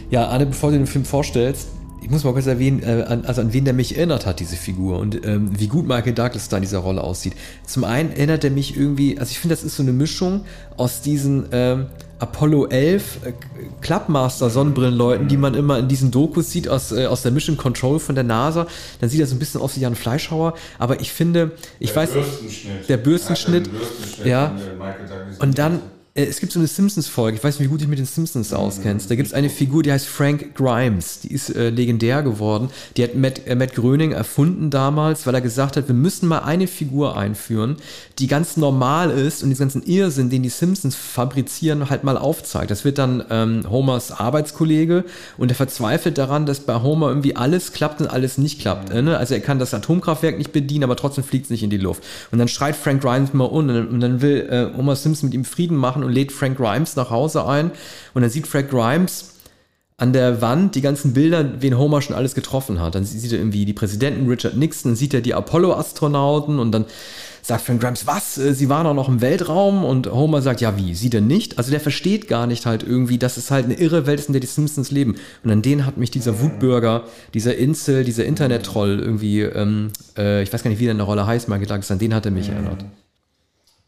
[0.09, 1.69] Ja, Anne, bevor du den Film vorstellst,
[2.01, 4.55] ich muss mal kurz erwähnen, äh, an, also an wen der mich erinnert hat, diese
[4.55, 7.33] Figur und ähm, wie gut Michael Douglas da in dieser Rolle aussieht.
[7.65, 10.45] Zum einen erinnert er mich irgendwie, also ich finde, das ist so eine Mischung
[10.77, 11.85] aus diesen ähm,
[12.17, 13.33] Apollo 11 äh,
[13.81, 17.99] Clubmaster Sonnenbrillenleuten, die man immer in diesen Dokus sieht aus, äh, aus der Mission Control
[17.99, 18.65] von der NASA.
[18.99, 21.95] Dann sieht er so ein bisschen aus wie Jan Fleischhauer, aber ich finde, ich der
[21.97, 22.89] weiß, Bürstenschnitt.
[22.89, 23.69] der Bürstenschnitt,
[24.25, 24.55] ja,
[25.39, 25.81] und dann
[26.13, 29.09] es gibt so eine Simpsons-Folge, ich weiß nicht, wie gut dich mit den Simpsons auskennst.
[29.09, 31.21] Da gibt es eine Figur, die heißt Frank Grimes.
[31.21, 32.69] Die ist äh, legendär geworden.
[32.97, 36.39] Die hat Matt, äh, Matt Gröning erfunden damals, weil er gesagt hat, wir müssen mal
[36.39, 37.77] eine Figur einführen,
[38.19, 42.71] die ganz normal ist und diesen ganzen Irrsinn, den die Simpsons fabrizieren, halt mal aufzeigt.
[42.71, 45.05] Das wird dann ähm, Homers Arbeitskollege
[45.37, 48.93] und er verzweifelt daran, dass bei Homer irgendwie alles klappt und alles nicht klappt.
[48.93, 49.05] Mhm.
[49.05, 49.17] Ne?
[49.17, 52.03] Also er kann das Atomkraftwerk nicht bedienen, aber trotzdem fliegt es nicht in die Luft.
[52.31, 55.45] Und dann schreit Frank Grimes mal um und dann will äh, Homer Simpson mit ihm
[55.45, 57.71] Frieden machen machen und lädt Frank Grimes nach Hause ein.
[58.13, 59.35] Und dann sieht Frank Grimes
[59.97, 62.95] an der Wand die ganzen Bilder, wen Homer schon alles getroffen hat.
[62.95, 66.85] Dann sieht er irgendwie die Präsidenten Richard Nixon, dann sieht er die Apollo-Astronauten und dann
[67.43, 68.37] sagt Frank Grimes, was?
[68.39, 69.83] Äh, sie waren auch noch im Weltraum?
[69.83, 70.95] Und Homer sagt, ja, wie?
[70.95, 71.59] Sie denn nicht?
[71.59, 74.33] Also der versteht gar nicht halt irgendwie, dass es halt eine irre Welt ist, in
[74.33, 75.15] der die Simpsons leben.
[75.43, 77.03] Und an den hat mich dieser Wutbürger,
[77.35, 81.07] dieser Insel, dieser Internet-Troll irgendwie, ähm, äh, ich weiß gar nicht, wie der in der
[81.07, 82.85] Rolle heißt, mal gedacht, an den hat er mich erinnert.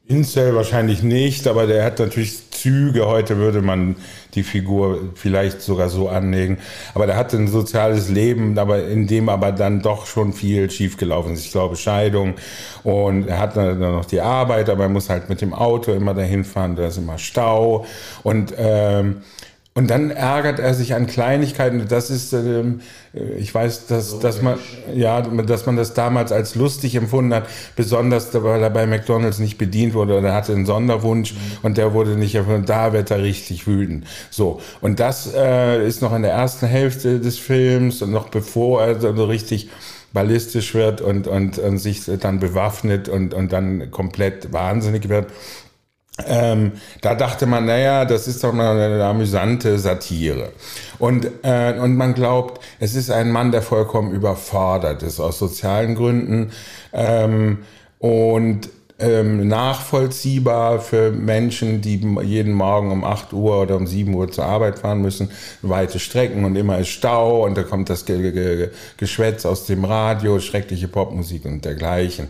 [0.06, 3.08] Incel wahrscheinlich nicht, aber der hat natürlich Züge.
[3.08, 3.96] Heute würde man
[4.36, 6.58] die Figur vielleicht sogar so anlegen.
[6.94, 11.34] Aber der hat ein soziales Leben, aber in dem aber dann doch schon viel schiefgelaufen
[11.34, 11.46] ist.
[11.46, 12.34] Ich glaube Scheidung
[12.84, 16.14] und er hat dann noch die Arbeit, aber er muss halt mit dem Auto immer
[16.14, 16.76] dahin fahren.
[16.76, 17.86] Da ist immer Stau
[18.24, 19.22] und ähm,
[19.76, 21.88] Und dann ärgert er sich an Kleinigkeiten.
[21.88, 22.82] Das ist, ähm,
[23.38, 24.60] ich weiß, dass, dass man,
[24.94, 29.58] ja, dass man das damals als lustig empfunden hat, besonders weil er bei McDonalds nicht
[29.58, 31.38] bedient wurde oder er hatte einen Sonderwunsch mhm.
[31.64, 32.70] und der wurde nicht erfüllt.
[32.70, 34.06] Da wird er richtig wütend.
[34.30, 34.62] So.
[34.80, 39.00] Und das äh, ist noch in der ersten Hälfte des Films und noch bevor er
[39.00, 39.70] so richtig
[40.14, 45.28] ballistisch wird und, und, und sich dann bewaffnet und, und dann komplett wahnsinnig wird.
[46.28, 50.52] Ähm, da dachte man, naja, das ist doch mal eine amüsante Satire.
[51.00, 55.96] Und, äh, und man glaubt, es ist ein Mann, der vollkommen überfordert ist aus sozialen
[55.96, 56.52] Gründen.
[56.94, 57.60] Ähm,
[57.98, 64.32] und ähm, nachvollziehbar für Menschen, die jeden Morgen um 8 Uhr oder um 7 Uhr
[64.32, 68.32] zur Arbeit fahren müssen, weite Strecken und immer ist Stau und da kommt das Ge
[68.32, 72.28] Ge Geschwätz aus dem Radio, schreckliche Popmusik und dergleichen.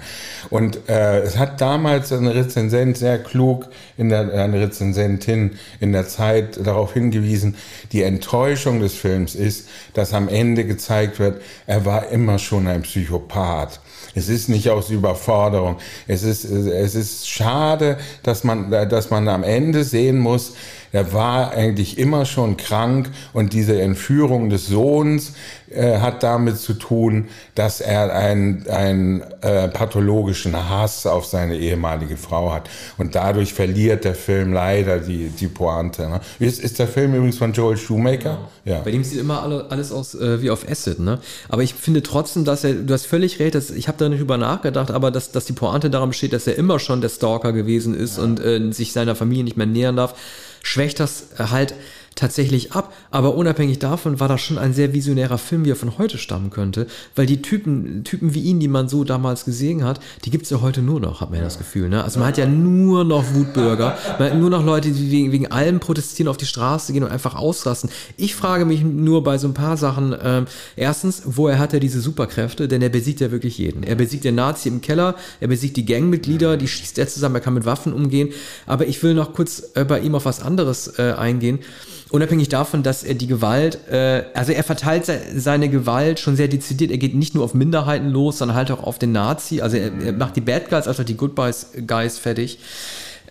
[0.49, 6.08] Und äh, es hat damals ein Rezensent sehr klug, in der, eine Rezensentin in der
[6.08, 7.56] Zeit darauf hingewiesen,
[7.91, 12.84] die Enttäuschung des Films ist, dass am Ende gezeigt wird, er war immer schon ein
[12.84, 13.80] Psychopath.
[14.15, 15.78] Es ist nicht aus Überforderung.
[16.08, 20.54] Es ist, es ist schade, dass man, dass man am Ende sehen muss,
[20.93, 25.34] er war eigentlich immer schon krank und diese Entführung des Sohns
[25.71, 32.15] äh, hat damit zu tun, dass er einen, einen äh, pathologischen Hass auf seine ehemalige
[32.15, 32.69] Frau hat.
[32.99, 36.08] Und dadurch verliert der Film leider die, die Pointe.
[36.08, 36.21] Ne?
[36.38, 38.38] Ist, ist der Film übrigens von Joel Shoemaker?
[38.63, 38.75] Ja.
[38.75, 38.82] ja.
[38.82, 40.99] Bei dem sieht immer alle, alles aus äh, wie auf Acid.
[40.99, 41.17] Ne?
[41.49, 44.19] Aber ich finde trotzdem, dass er, du hast völlig recht, dass, ich habe da nicht
[44.19, 47.51] drüber nachgedacht, aber dass, dass die Pointe daran besteht, dass er immer schon der Stalker
[47.51, 48.23] gewesen ist ja.
[48.23, 50.13] und äh, sich seiner Familie nicht mehr nähern darf
[50.63, 51.76] schwächt das halt
[52.15, 52.93] tatsächlich ab.
[53.12, 56.49] Aber unabhängig davon war das schon ein sehr visionärer Film, wie er von heute stammen
[56.49, 56.88] könnte.
[57.15, 60.62] Weil die Typen, Typen wie ihn, die man so damals gesehen hat, die gibt's ja
[60.62, 61.89] heute nur noch, hat man ja das Gefühl.
[61.89, 62.04] Ne?
[62.04, 65.52] Also man hat ja nur noch Wutbürger, man hat nur noch Leute, die wegen, wegen
[65.52, 67.89] allem protestieren, auf die Straße gehen und einfach ausrasten.
[68.17, 70.45] Ich frage mich nur bei so ein paar Sachen, ähm,
[70.76, 72.67] erstens, woher hat er diese Superkräfte?
[72.67, 73.84] Denn er besiegt ja wirklich jeden.
[73.84, 77.41] Er besiegt den Nazi im Keller, er besiegt die Gangmitglieder, die schießt er zusammen, er
[77.41, 78.30] kann mit Waffen umgehen.
[78.65, 81.60] Aber ich will noch kurz äh, bei ihm auf was anderes äh, eingehen
[82.13, 86.91] unabhängig davon, dass er die Gewalt, äh, also er verteilt seine Gewalt schon sehr dezidiert.
[86.91, 89.62] Er geht nicht nur auf Minderheiten los, sondern halt auch auf den Nazi.
[89.62, 92.60] Also er, er macht die Bad Guys, also die Good Guys fertig.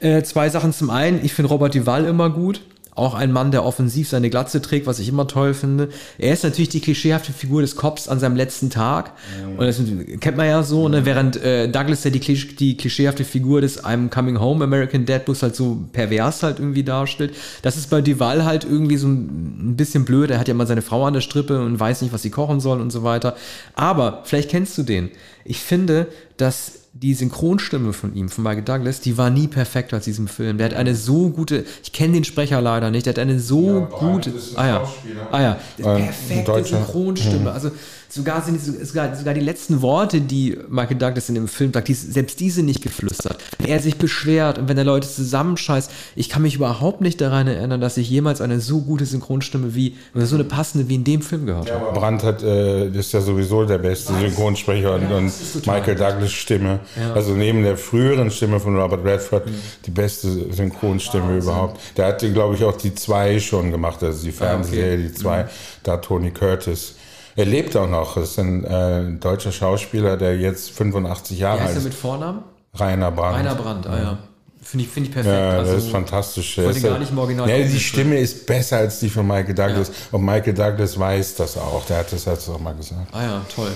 [0.00, 2.60] Äh, zwei Sachen zum einen, ich finde Robert Duval immer gut.
[2.94, 5.88] Auch ein Mann, der offensiv seine Glatze trägt, was ich immer toll finde.
[6.18, 9.12] Er ist natürlich die klischeehafte Figur des Cops an seinem letzten Tag.
[9.42, 9.58] Mhm.
[9.58, 9.80] Und das
[10.20, 11.06] kennt man ja so, ne?
[11.06, 15.42] während äh, Douglas, der die, die klischeehafte Figur des I'm Coming Home American Dad bloß
[15.42, 17.34] halt so pervers halt irgendwie darstellt.
[17.62, 20.30] Das ist bei Duval halt irgendwie so ein bisschen blöd.
[20.30, 22.60] Er hat ja mal seine Frau an der Strippe und weiß nicht, was sie kochen
[22.60, 23.36] soll und so weiter.
[23.74, 25.10] Aber vielleicht kennst du den.
[25.46, 30.04] Ich finde, dass die Synchronstimme von ihm, von Michael Douglas, die war nie perfekt als
[30.04, 30.58] diesem Film.
[30.58, 33.80] Der hat eine so gute, ich kenne den Sprecher leider nicht, der hat eine so
[33.80, 34.88] ja, gute, ah ja,
[35.30, 37.50] ah ja, perfekte Synchronstimme.
[37.50, 37.70] Also
[38.12, 41.94] sogar, sind, sogar, sogar die letzten Worte, die Michael Douglas in dem Film sagt, die,
[41.94, 43.38] selbst diese nicht geflüstert.
[43.58, 47.46] Wenn er sich beschwert und wenn er Leute zusammenscheißt, ich kann mich überhaupt nicht daran
[47.46, 51.04] erinnern, dass ich jemals eine so gute Synchronstimme wie, oder so eine passende wie in
[51.04, 51.98] dem Film gehört ja, habe.
[51.98, 55.32] Brandt hat, äh, ist ja sowieso der beste Synchronsprecher und, und
[55.66, 56.80] Michael Douglas Stimme.
[57.00, 57.14] Ja.
[57.14, 59.54] Also neben der früheren Stimme von Robert Redford mhm.
[59.86, 61.80] die beste Synchronstimme ah, überhaupt.
[61.96, 65.08] Der hat, glaube ich, auch die zwei schon gemacht, also die Fernsehserie, ah, okay.
[65.08, 65.48] die zwei, mhm.
[65.82, 66.96] da Tony Curtis.
[67.36, 68.14] Er lebt auch noch.
[68.14, 71.70] Das ist ein äh, deutscher Schauspieler, der jetzt 85 Jahre alt ist.
[71.70, 72.42] Wie heißt er mit Vornamen?
[72.74, 73.38] Rainer Brandt.
[73.38, 74.18] Rainer Brandt, ah ja.
[74.62, 75.34] Finde ich, find ich perfekt.
[75.34, 76.56] Ja, das also, ist fantastisch.
[76.56, 79.54] Ich wollte gar nicht im Original ja, die Stimme ist besser als die von Michael
[79.54, 79.88] Douglas.
[79.88, 79.94] Ja.
[80.12, 81.84] Und Michael Douglas weiß das auch.
[81.86, 83.08] Der hat das jetzt auch mal gesagt.
[83.12, 83.72] Ah ja, toll.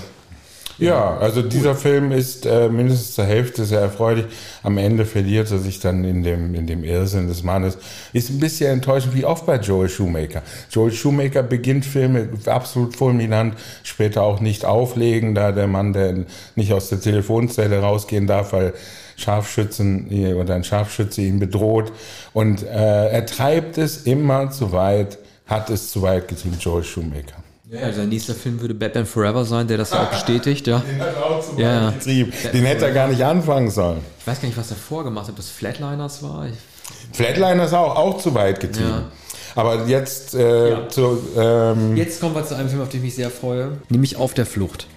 [0.79, 4.25] Ja, also dieser Film ist äh, mindestens zur Hälfte sehr erfreulich.
[4.61, 7.79] Am Ende verliert er sich dann in dem, in dem Irrsinn des Mannes.
[8.13, 10.43] Ist ein bisschen enttäuschend, wie oft bei Joel Shoemaker.
[10.69, 16.71] Joel Shoemaker beginnt Filme absolut fulminant, später auch nicht auflegen, da der Mann, der nicht
[16.73, 18.73] aus der Telefonzelle rausgehen darf, weil
[19.15, 21.91] Scharfschützen oder ein Scharfschütze ihn bedroht.
[22.33, 27.46] Und äh, er treibt es immer zu weit, hat es zu weit getrieben, Joel Shoemaker.
[27.69, 30.79] Ja, sein nächster Film würde Batman Forever sein, der das auch bestätigt, ja.
[30.79, 31.89] Den hat er auch zum ja.
[31.91, 32.33] Betrieb.
[32.53, 33.99] Den hätte er gar nicht anfangen sollen.
[34.19, 36.47] Ich weiß gar nicht, was er vorgemacht hat, ob das Flatliners war.
[36.47, 38.89] Ich Flatliners auch, auch zu weit getrieben.
[38.89, 39.11] Ja.
[39.55, 40.87] Aber jetzt äh, ja.
[40.87, 44.15] zu, ähm Jetzt kommen wir zu einem Film, auf den ich mich sehr freue, nämlich
[44.15, 44.87] Auf der Flucht.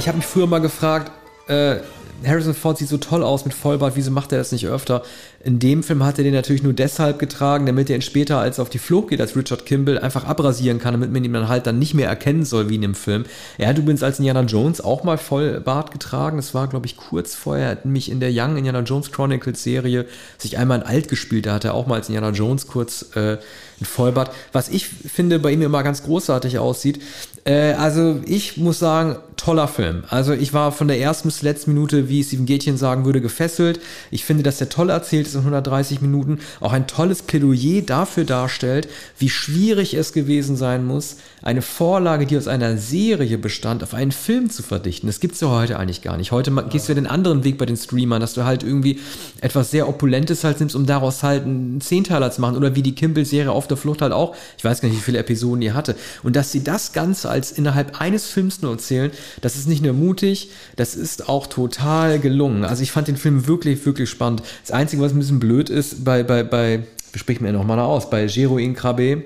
[0.00, 1.12] Ich habe mich früher mal gefragt,
[1.46, 1.76] äh,
[2.24, 5.02] Harrison Ford sieht so toll aus mit Vollbart, wieso macht er das nicht öfter?
[5.42, 8.58] In dem Film hat er den natürlich nur deshalb getragen, damit er ihn später, als
[8.58, 11.48] er auf die Flucht geht, als Richard Kimball, einfach abrasieren kann, damit man ihn dann
[11.48, 13.24] halt dann nicht mehr erkennen soll, wie in dem Film.
[13.58, 16.36] Er hat übrigens als Indiana Jones auch mal Vollbart getragen.
[16.36, 17.66] Das war, glaube ich, kurz vorher.
[17.66, 20.06] Er hat mich in der Young Indiana Jones Chronicles Serie
[20.38, 21.46] sich einmal in alt gespielt.
[21.46, 23.38] Da hat er auch mal als Indiana Jones kurz äh,
[23.80, 24.32] ein Vollbart.
[24.52, 27.00] Was ich finde, bei ihm immer ganz großartig aussieht.
[27.44, 30.04] Äh, also ich muss sagen, toller Film.
[30.08, 33.20] Also ich war von der ersten bis zur letzten Minute, wie Steven Gätchen sagen würde,
[33.20, 33.80] gefesselt.
[34.10, 38.24] Ich finde, dass der toll erzählt ist in 130 Minuten, auch ein tolles Plädoyer dafür
[38.24, 38.88] darstellt,
[39.18, 44.12] wie schwierig es gewesen sein muss, eine Vorlage, die aus einer Serie bestand, auf einen
[44.12, 45.06] Film zu verdichten.
[45.06, 46.32] Das gibt es ja heute eigentlich gar nicht.
[46.32, 49.00] Heute gehst du ja den anderen Weg bei den Streamern, dass du halt irgendwie
[49.40, 52.56] etwas sehr Opulentes halt nimmst, um daraus halt einen Zehnteiler zu machen.
[52.56, 54.36] Oder wie die Kimball-Serie auf der Flucht halt auch.
[54.58, 55.96] Ich weiß gar nicht, wie viele Episoden die hatte.
[56.22, 59.92] Und dass sie das Ganze als innerhalb eines Films nur erzählen, das ist nicht nur
[59.92, 62.64] mutig, das ist auch total gelungen.
[62.64, 64.42] Also ich fand den Film wirklich, wirklich spannend.
[64.62, 67.78] Das Einzige, was ein bisschen blöd ist, bei, bei, bei, wie spricht man ja nochmal
[67.78, 69.22] aus, bei Jeroen Krabbe,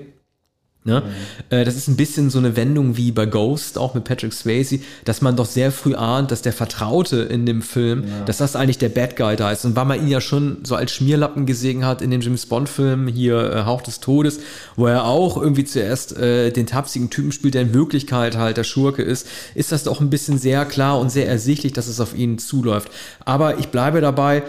[0.87, 1.01] Ne?
[1.01, 1.65] Mhm.
[1.65, 5.19] das ist ein bisschen so eine Wendung wie bei Ghost, auch mit Patrick Swayze, dass
[5.19, 8.25] man doch sehr früh ahnt, dass der Vertraute in dem Film, ja.
[8.25, 9.65] dass das eigentlich der Bad Guy da ist.
[9.65, 13.07] Und weil man ihn ja schon so als Schmierlappen gesehen hat in dem James Bond-Film
[13.07, 14.39] hier äh, Hauch des Todes,
[14.75, 18.63] wo er auch irgendwie zuerst äh, den tapsigen Typen spielt, der in Wirklichkeit halt der
[18.63, 22.15] Schurke ist, ist das doch ein bisschen sehr klar und sehr ersichtlich, dass es auf
[22.15, 22.91] ihn zuläuft.
[23.25, 24.43] Aber ich bleibe dabei,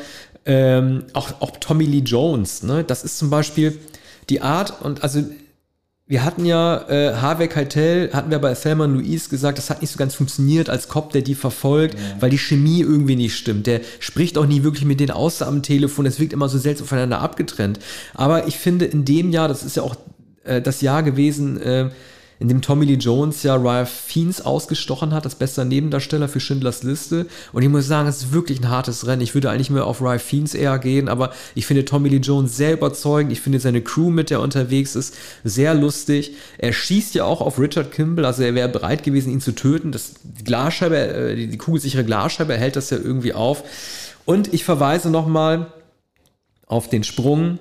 [0.45, 2.85] ähm, auch, auch Tommy Lee Jones, ne?
[2.85, 3.79] das ist zum Beispiel
[4.29, 5.25] die Art und also
[6.09, 9.91] wir hatten ja äh, Harvey Keitel, hatten wir bei Thelma Louise gesagt, das hat nicht
[9.91, 12.01] so ganz funktioniert als Cop, der die verfolgt, ja.
[12.21, 13.67] weil die Chemie irgendwie nicht stimmt.
[13.67, 16.07] Der spricht auch nie wirklich mit denen außer am Telefon.
[16.07, 17.81] Es wirkt immer so seltsam voneinander abgetrennt.
[18.15, 19.97] Aber ich finde, in dem Jahr, das ist ja auch
[20.45, 21.91] äh, das Jahr gewesen, äh,
[22.39, 26.83] in dem Tommy Lee Jones ja Ralph Fiennes ausgestochen hat, als bester Nebendarsteller für Schindlers
[26.83, 27.27] Liste.
[27.53, 29.23] Und ich muss sagen, es ist wirklich ein hartes Rennen.
[29.23, 32.57] Ich würde eigentlich mehr auf Ralph Fiennes eher gehen, aber ich finde Tommy Lee Jones
[32.57, 33.33] sehr überzeugend.
[33.33, 36.35] Ich finde seine Crew, mit der er unterwegs ist, sehr lustig.
[36.59, 39.93] Er schießt ja auch auf Richard Kimball, also er wäre bereit gewesen, ihn zu töten.
[39.93, 43.65] Das Glasscheibe, äh, die kugelsichere Glasscheibe hält das ja irgendwie auf.
[44.27, 45.73] Und ich verweise nochmal
[46.67, 47.59] auf den Sprung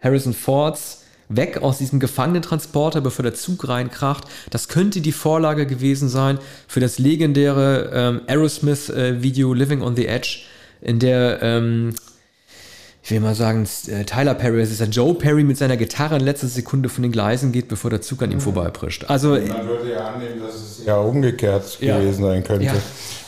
[0.00, 1.01] Harrison Fords
[1.36, 4.24] weg aus diesem Gefangenentransporter, bevor der Zug reinkracht.
[4.50, 10.06] Das könnte die Vorlage gewesen sein für das legendäre ähm, Aerosmith-Video äh, Living on the
[10.06, 10.40] Edge,
[10.80, 11.94] in der, ähm,
[13.02, 16.16] ich will mal sagen, äh, Tyler Perry, es ist ja Joe Perry mit seiner Gitarre
[16.16, 18.42] in letzter Sekunde von den Gleisen geht, bevor der Zug an ihm mhm.
[18.42, 19.04] vorbeiprischt.
[19.08, 21.98] Also, Man würde ja annehmen, dass es ja umgekehrt ja.
[21.98, 22.66] gewesen sein könnte.
[22.66, 22.74] Ja.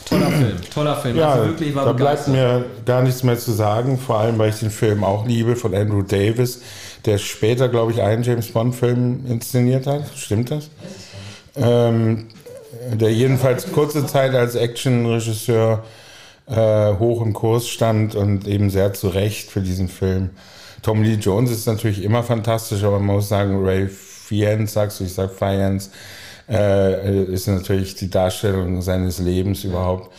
[0.05, 1.17] Toller Film, toller Film.
[1.17, 4.59] Ja, also wirklich, da bleibt mir gar nichts mehr zu sagen, vor allem weil ich
[4.59, 6.61] den Film auch liebe von Andrew Davis
[7.05, 10.03] der später, glaube ich, einen James Bond-Film inszeniert hat.
[10.15, 10.69] Stimmt das?
[11.55, 12.27] Ähm,
[12.93, 15.83] der jedenfalls kurze Zeit als Actionregisseur
[16.47, 20.31] äh, hoch im Kurs stand und eben sehr zu Recht für diesen Film.
[20.81, 25.03] Tom Lee Jones ist natürlich immer fantastisch, aber man muss sagen, Ray Fiennes, sagst du,
[25.03, 25.89] ich sag Fiennes,
[26.47, 30.11] äh, ist natürlich die Darstellung seines Lebens überhaupt.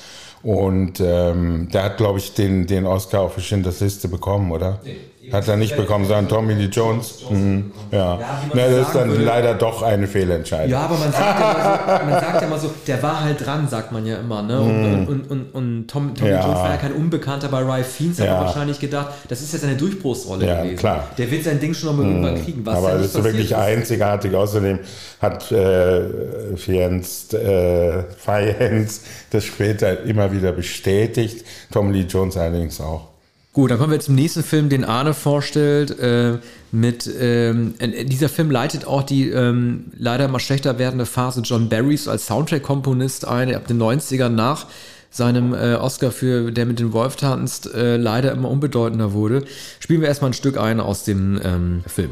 [0.43, 4.81] Und ähm, der hat, glaube ich, den, den Oscar auch für Schindlers Liste bekommen, oder?
[4.85, 4.97] Nee.
[5.33, 7.25] Hat er nicht bekommen, sondern Tommy Lee Jones.
[7.29, 7.73] Mhm.
[7.91, 8.19] Ja,
[8.55, 9.25] ja das ist dann würde.
[9.25, 10.71] leider doch eine Fehlentscheidung.
[10.71, 13.45] Ja, aber man sagt ja, mal so, man sagt ja mal so, der war halt
[13.45, 14.43] dran, sagt man ja immer.
[14.43, 14.61] Ne?
[14.61, 15.07] Und, mhm.
[15.09, 16.43] und, und, und Tom, Tommy ja.
[16.43, 18.41] Jones war ja kein Unbekannter bei Ralph Fiennes, hat ja.
[18.41, 20.79] wahrscheinlich gedacht, das ist jetzt eine Durchbruchsrolle ja, gewesen.
[20.79, 21.09] Klar.
[21.19, 22.25] Der wird sein Ding schon noch mal mhm.
[22.25, 22.69] irgendwann kriegen.
[22.69, 23.57] aber das ist wirklich ist.
[23.57, 24.35] einzigartig.
[24.35, 24.79] Außerdem
[25.21, 31.45] hat äh, Fiennes, äh, Fiennes das später immer wieder bestätigt.
[31.73, 33.16] Tommy Lee Jones allerdings auch.
[33.57, 35.99] Gut, dann kommen wir zum nächsten Film, den Arne vorstellt.
[35.99, 36.41] Äh,
[36.73, 41.71] mit ähm, äh, dieser Film leitet auch die ähm, leider immer schlechter werdende Phase John
[41.71, 44.67] Barrys als Soundtrack-Komponist ein, ab den 90ern nach
[45.09, 49.43] seinem äh, Oscar für Der mit dem Wolf tanzt, äh, leider immer unbedeutender wurde.
[49.81, 52.11] Spielen wir erstmal ein Stück ein aus dem ähm, Film.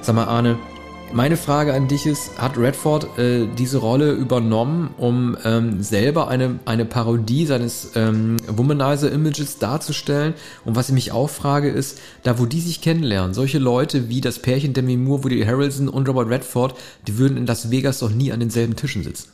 [0.00, 0.56] Sag mal, Arne,
[1.12, 6.58] meine Frage an dich ist, hat Redford äh, diese Rolle übernommen, um ähm, selber eine,
[6.64, 10.34] eine Parodie seines ähm, Womanizer-Images darzustellen?
[10.64, 14.20] Und was ich mich auch frage ist, da wo die sich kennenlernen, solche Leute wie
[14.20, 16.74] das Pärchen Demi Moore, Woody Harrelson und Robert Redford,
[17.06, 19.30] die würden in Las Vegas doch nie an denselben Tischen sitzen.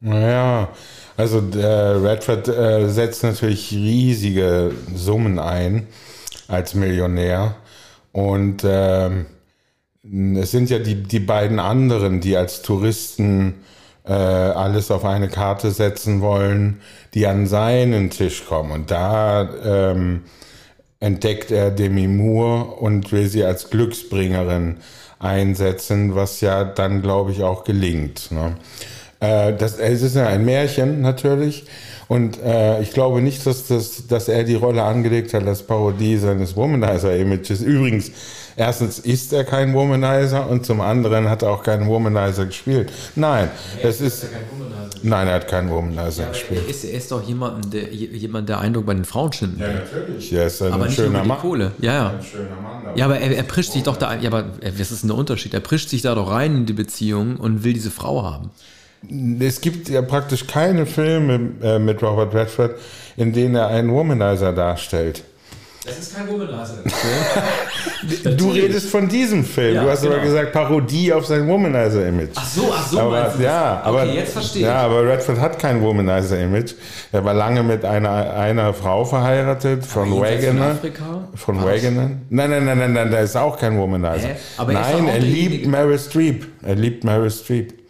[0.00, 0.68] Naja,
[1.16, 5.86] also der Redford äh, setzt natürlich riesige Summen ein
[6.48, 7.56] als Millionär
[8.12, 9.26] und ähm,
[10.36, 13.54] es sind ja die, die beiden anderen, die als Touristen
[14.06, 16.80] äh, alles auf eine Karte setzen wollen,
[17.14, 18.70] die an seinen Tisch kommen.
[18.72, 20.24] Und da ähm,
[21.00, 24.76] entdeckt er Demi Moore und will sie als Glücksbringerin
[25.18, 28.30] einsetzen, was ja dann, glaube ich, auch gelingt.
[28.30, 28.56] Ne?
[29.20, 31.64] Äh, das, es ist ja ein Märchen natürlich.
[32.08, 36.18] Und äh, ich glaube nicht, dass, das, dass er die Rolle angelegt hat als Parodie
[36.18, 37.62] seines Womanizer-Images.
[37.62, 38.12] Übrigens,
[38.56, 42.90] erstens ist er kein Womanizer und zum anderen hat er auch keinen Womanizer gespielt.
[43.16, 43.50] Nein,
[43.82, 44.26] ja, es ist.
[45.02, 46.62] Nein, er hat keinen Womanizer ja, gespielt.
[46.64, 49.72] Er ist, er ist doch jemand, der, jemand, der Eindruck bei den Frauen schinden Ja,
[49.72, 50.32] natürlich.
[50.32, 51.38] Er ist ein aber schöner Mann.
[51.38, 51.72] Kohle.
[51.80, 52.08] Ja, ja.
[52.10, 52.96] Ein schöner Mann.
[52.96, 54.14] Ja, aber er, er prischt sich doch da.
[54.16, 55.52] Ja, aber was ist denn der Unterschied?
[55.52, 58.50] Er prischt sich da doch rein in die Beziehung und will diese Frau haben.
[59.40, 62.76] Es gibt ja praktisch keine Filme äh, mit Robert Redford,
[63.16, 65.24] in denen er einen Womanizer darstellt.
[65.84, 66.78] Das ist kein Womanizer.
[68.36, 69.74] du redest von diesem Film.
[69.74, 70.14] Ja, du hast genau.
[70.14, 72.30] aber gesagt Parodie auf sein Womanizer-Image.
[72.36, 73.00] Ach so, ach so.
[73.00, 76.72] Aber, ja, aber, okay, jetzt verstehe Ja, aber Redford hat kein Womanizer-Image.
[77.12, 80.78] Er war lange mit einer, einer Frau verheiratet, von Wagoner.
[81.34, 82.12] Von Wagoner.
[82.30, 84.28] Nein, nein, nein, nein, nein, da ist auch kein Womanizer.
[84.28, 84.36] Hä?
[84.56, 86.46] Aber nein, er liebt Meryl Streep.
[86.62, 87.83] Er liebt Meryl Streep.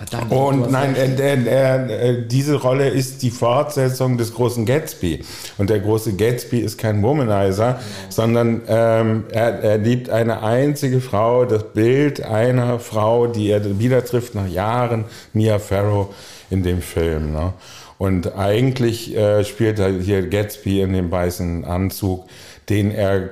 [0.00, 0.32] Verdammt.
[0.32, 5.22] Und nein, er, er, er, diese Rolle ist die Fortsetzung des großen Gatsby.
[5.58, 7.82] Und der große Gatsby ist kein Womanizer, genau.
[8.08, 14.02] sondern ähm, er, er liebt eine einzige Frau, das Bild einer Frau, die er wieder
[14.02, 16.14] trifft nach Jahren, Mia Farrow
[16.48, 17.32] in dem Film.
[17.32, 17.52] Ne?
[17.98, 22.24] Und eigentlich äh, spielt er hier Gatsby in dem weißen Anzug,
[22.70, 23.28] den er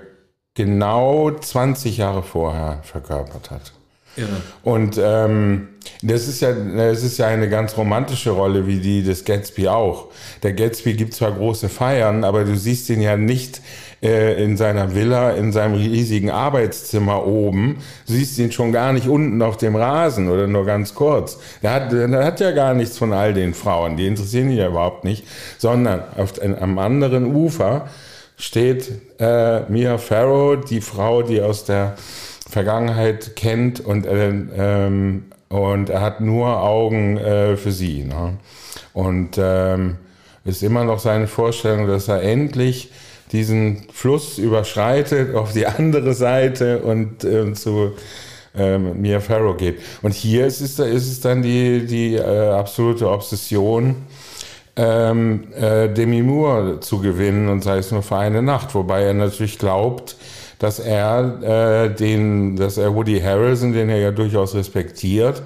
[0.52, 3.72] genau 20 Jahre vorher verkörpert hat.
[4.16, 4.26] Ja.
[4.62, 5.68] Und ähm,
[6.02, 10.08] das ist ja, das ist ja eine ganz romantische Rolle, wie die des Gatsby auch.
[10.42, 13.60] Der Gatsby gibt zwar große Feiern, aber du siehst ihn ja nicht
[14.02, 17.78] äh, in seiner Villa, in seinem riesigen Arbeitszimmer oben.
[18.06, 21.38] Du siehst ihn schon gar nicht unten auf dem Rasen oder nur ganz kurz.
[21.62, 24.68] Der hat, der hat ja gar nichts von all den Frauen, die interessieren ihn ja
[24.68, 25.26] überhaupt nicht,
[25.58, 27.88] sondern auf, am anderen Ufer
[28.36, 31.96] steht äh, Mia Farrow, die Frau, die aus der
[32.48, 38.04] Vergangenheit kennt und äh, ähm, und er hat nur Augen äh, für sie.
[38.04, 38.34] Ne?
[38.92, 39.96] Und ähm,
[40.44, 42.90] ist immer noch seine Vorstellung, dass er endlich
[43.32, 47.92] diesen Fluss überschreitet auf die andere Seite und äh, zu
[48.56, 49.80] ähm, Mia Farrow geht.
[50.02, 53.96] Und hier ist es, ist es dann die, die äh, absolute Obsession,
[54.76, 59.14] ähm, äh, Demi Moore zu gewinnen und sei es nur für eine Nacht, wobei er
[59.14, 60.16] natürlich glaubt,
[60.58, 65.42] dass er äh, den, dass er Woody Harrelson, den er ja durchaus respektiert,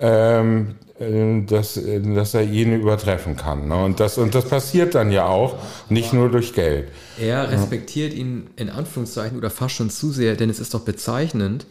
[0.00, 1.80] ähm, äh, dass,
[2.14, 3.68] dass er ihn übertreffen kann.
[3.68, 3.84] Ne?
[3.84, 5.56] Und, das, und das passiert dann ja auch,
[5.88, 6.88] nicht nur durch Geld.
[7.20, 11.66] Er respektiert ihn in Anführungszeichen oder fast schon zu sehr, denn es ist doch bezeichnend,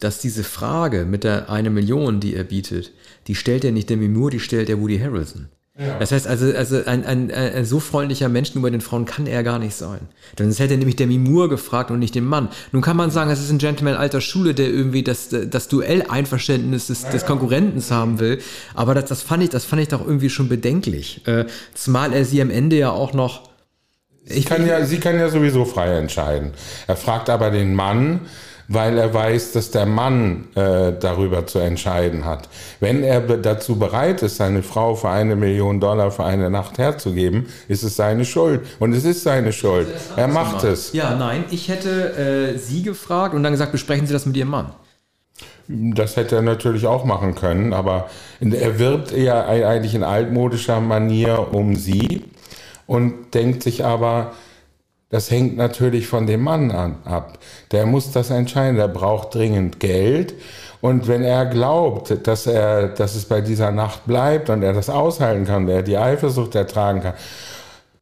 [0.00, 2.92] dass diese Frage mit der eine Million, die er bietet,
[3.26, 5.48] die stellt er nicht Demi Moore, die stellt er Woody Harrelson.
[6.00, 9.44] Das heißt also, also ein, ein, ein, so freundlicher Mensch gegenüber den Frauen kann er
[9.44, 10.00] gar nicht sein.
[10.36, 12.48] Denn sonst hätte nämlich der Mimur gefragt und nicht den Mann.
[12.72, 16.88] Nun kann man sagen, es ist ein Gentleman alter Schule, der irgendwie das, das Duell-Einverständnis
[16.88, 18.40] des, des Konkurrentens haben will.
[18.74, 21.24] Aber das, das, fand ich, das fand ich doch irgendwie schon bedenklich.
[21.28, 23.48] Äh, zumal er sie am Ende ja auch noch
[24.30, 26.52] ich kann ja, sie kann ja sowieso frei entscheiden.
[26.86, 28.20] Er fragt aber den Mann,
[28.68, 32.48] weil er weiß, dass der Mann äh, darüber zu entscheiden hat.
[32.80, 37.46] Wenn er dazu bereit ist, seine Frau für eine Million Dollar für eine Nacht herzugeben,
[37.66, 38.60] ist es seine Schuld.
[38.78, 39.88] Und es ist seine Schuld.
[40.16, 40.92] Er macht es.
[40.92, 44.50] Ja, nein, ich hätte äh, Sie gefragt und dann gesagt, besprechen Sie das mit Ihrem
[44.50, 44.72] Mann.
[45.68, 48.08] Das hätte er natürlich auch machen können, aber
[48.40, 52.24] er wirbt eher eigentlich in altmodischer Manier um sie
[52.86, 54.32] und denkt sich aber,
[55.10, 57.38] das hängt natürlich von dem Mann an, ab.
[57.72, 58.76] Der muss das entscheiden.
[58.76, 60.34] Der braucht dringend Geld.
[60.80, 64.90] Und wenn er glaubt, dass er, dass es bei dieser Nacht bleibt und er das
[64.90, 67.14] aushalten kann, der die Eifersucht ertragen kann,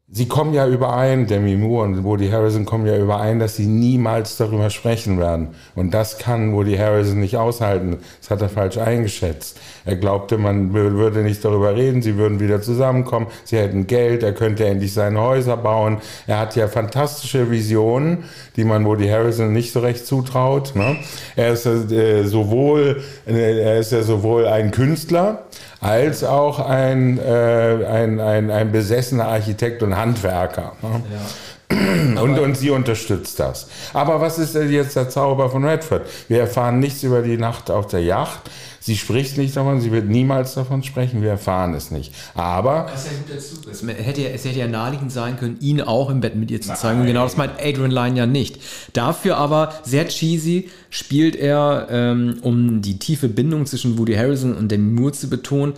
[0.08, 4.36] Sie kommen ja überein, Demi Moore und Woody Harrison kommen ja überein, dass sie niemals
[4.36, 5.48] darüber sprechen werden.
[5.74, 7.98] Und das kann Woody Harrison nicht aushalten.
[8.20, 9.58] Das hat er falsch eingeschätzt.
[9.84, 14.32] Er glaubte, man würde nicht darüber reden, sie würden wieder zusammenkommen, sie hätten Geld, er
[14.32, 15.98] könnte endlich seine Häuser bauen.
[16.28, 20.76] Er hat ja fantastische Visionen, die man Woody Harrison nicht so recht zutraut.
[20.76, 20.98] Ne?
[21.34, 25.46] Er ist äh, sowohl, äh, er ist ja sowohl ein Künstler,
[25.80, 30.72] als auch ein, äh, ein, ein, ein besessener Architekt und Handwerker.
[30.82, 31.02] Ne?
[31.12, 31.20] Ja.
[31.68, 33.68] Und, und sie unterstützt das.
[33.92, 36.02] Aber was ist denn jetzt der Zauber von Redford?
[36.28, 38.50] Wir erfahren nichts über die Nacht auf der Yacht.
[38.86, 42.14] Sie spricht nicht davon, sie wird niemals davon sprechen, wir erfahren es nicht.
[42.36, 42.86] Aber.
[42.88, 46.36] Das ist ja hätte, ja, es hätte ja naheliegend sein können, ihn auch im Bett
[46.36, 46.76] mit ihr zu Nein.
[46.76, 47.00] zeigen.
[47.00, 48.60] Und genau das meint Adrian Lyne ja nicht.
[48.92, 54.70] Dafür aber sehr cheesy spielt er, ähm, um die tiefe Bindung zwischen Woody Harrison und
[54.70, 55.74] Demi Moore zu betonen.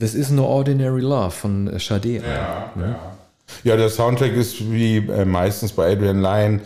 [0.00, 2.16] This is no ordinary love von Sade.
[2.16, 2.96] Ja, ne?
[2.98, 3.21] ja.
[3.64, 6.60] Ja, der Soundtrack ist wie äh, meistens bei Adrian Lyne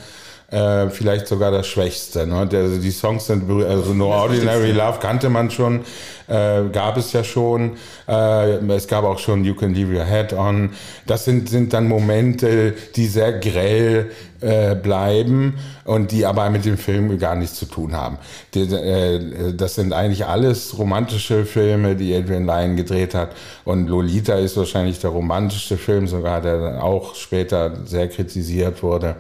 [0.50, 2.26] äh, vielleicht sogar das Schwächste.
[2.26, 2.48] Ne?
[2.52, 5.80] Also die Songs sind, also No Ordinary Love kannte man schon,
[6.28, 7.76] äh, gab es ja schon.
[8.08, 10.70] Äh, es gab auch schon You Can Leave Your Head On.
[11.06, 16.78] Das sind, sind dann Momente, die sehr grell äh, bleiben und die aber mit dem
[16.78, 18.18] Film gar nichts zu tun haben.
[18.54, 23.30] Die, äh, das sind eigentlich alles romantische Filme, die Adrian Lyne gedreht hat.
[23.64, 29.16] Und Lolita ist wahrscheinlich der romantischste Film, sogar der dann auch später sehr kritisiert wurde.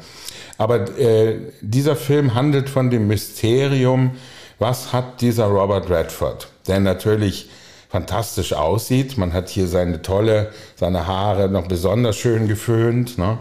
[0.58, 4.12] Aber äh, dieser Film handelt von dem Mysterium,
[4.58, 7.50] was hat dieser Robert Redford, der natürlich
[7.88, 9.16] fantastisch aussieht.
[9.16, 13.16] Man hat hier seine tolle, seine Haare noch besonders schön geföhnt.
[13.16, 13.38] Ne?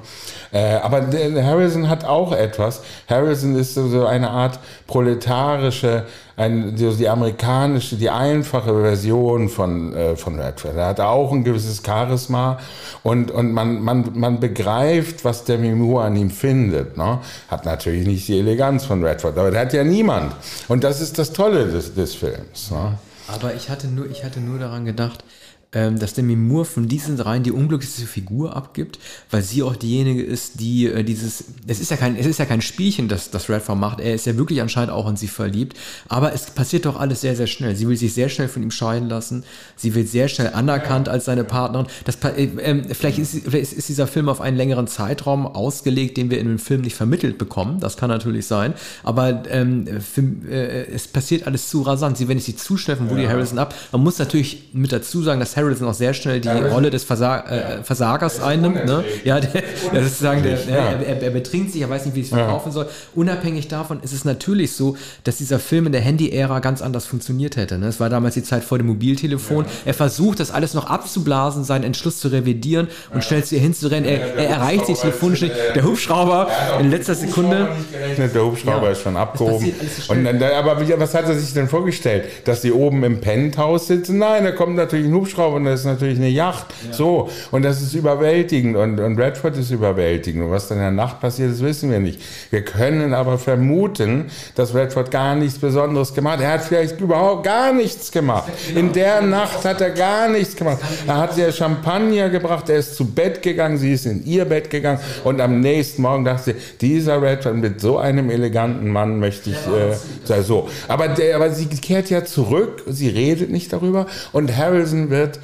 [0.51, 1.07] Äh, aber
[1.43, 2.82] Harrison hat auch etwas.
[3.09, 6.05] Harrison ist so eine Art proletarische,
[6.38, 10.76] ein, die amerikanische, die einfache Version von, äh, von Redford.
[10.76, 12.60] Er hat auch ein gewisses Charisma
[13.04, 16.98] und, und man, man, man begreift, was der Mimur an ihm findet.
[16.98, 17.20] Ne?
[17.48, 20.36] Hat natürlich nicht die Eleganz von Redford, aber der hat ja niemand.
[20.68, 22.72] Und das ist das Tolle des, des Films.
[22.72, 22.98] Ne?
[23.28, 25.24] Aber ich hatte nur, ich hatte nur daran gedacht,
[25.72, 28.99] dass Demi Moore von diesen dreien die unglücklichste Figur abgibt,
[29.30, 32.45] weil sie auch diejenige ist, die äh, dieses, es ist ja kein, es ist ja
[32.45, 35.78] kein Spielchen, das, das Redford macht, er ist ja wirklich anscheinend auch in sie verliebt,
[36.07, 37.76] aber es passiert doch alles sehr, sehr schnell.
[37.76, 39.43] Sie will sich sehr schnell von ihm scheiden lassen,
[39.76, 41.88] sie wird sehr schnell anerkannt als seine Partnerin.
[42.05, 46.30] Das, äh, äh, vielleicht, ist, vielleicht ist dieser Film auf einen längeren Zeitraum ausgelegt, den
[46.30, 50.86] wir in dem Film nicht vermittelt bekommen, das kann natürlich sein, aber ähm, für, äh,
[50.93, 52.18] es passiert alles zu rasant.
[52.18, 53.30] Sie wendet sich zu schnell von Woody ja.
[53.30, 53.74] Harrison ab.
[53.91, 56.72] Man muss natürlich mit dazu sagen, dass Harrison Harrison auch sehr schnell die Harrison.
[56.72, 58.86] Rolle des Versa äh, Versagers einnimmt.
[58.86, 59.03] Ne?
[59.24, 62.30] Ja, der, der sozusagen, der, er, er, er, betrinkt sich, er weiß nicht, wie es
[62.30, 62.88] verkaufen soll.
[63.14, 67.56] Unabhängig davon ist es natürlich so, dass dieser Film in der Handy-Ära ganz anders funktioniert
[67.56, 67.78] hätte.
[67.78, 67.88] Ne?
[67.88, 69.66] Es war damals die Zeit vor dem Mobiltelefon.
[69.86, 74.06] Er versucht, das alles noch abzublasen, seinen Entschluss zu revidieren und schnell zu ihr hinzurennen.
[74.06, 75.56] Er, er erreicht sich telefonisch nicht.
[75.76, 76.49] Der Hubschrauber
[76.80, 77.70] in letzter Sekunde.
[78.18, 79.74] Der Hubschrauber ist schon abgehoben.
[80.08, 82.26] Und dann, aber was hat er sich denn vorgestellt?
[82.45, 84.18] Dass sie oben im Penthouse sitzen?
[84.18, 86.68] Nein, da kommt natürlich ein Hubschrauber und das ist natürlich eine Yacht.
[86.88, 86.93] Ja.
[86.93, 90.46] So, und das ist überwältigend und, und Redford ist überwältigend.
[90.46, 92.22] Und was dann in der Nacht passiert ist, wissen wir nicht.
[92.50, 94.26] Wir können aber vermuten,
[94.56, 96.43] dass Redford gar nichts Besonderes gemacht hat.
[96.43, 98.52] Er hat vielleicht überhaupt gar nichts gemacht.
[98.76, 100.80] In der Nacht hat er gar nichts gemacht.
[101.08, 104.70] Er hat ihr Champagner gebracht, er ist zu Bett gegangen, sie ist in ihr Bett
[104.70, 109.52] gegangen und am nächsten Morgen dachte sie, dieser Redford mit so einem eleganten Mann möchte
[109.52, 110.70] ich äh, so.
[110.88, 115.35] Aber, der, aber sie kehrt ja zurück, sie redet nicht darüber und Harrison wird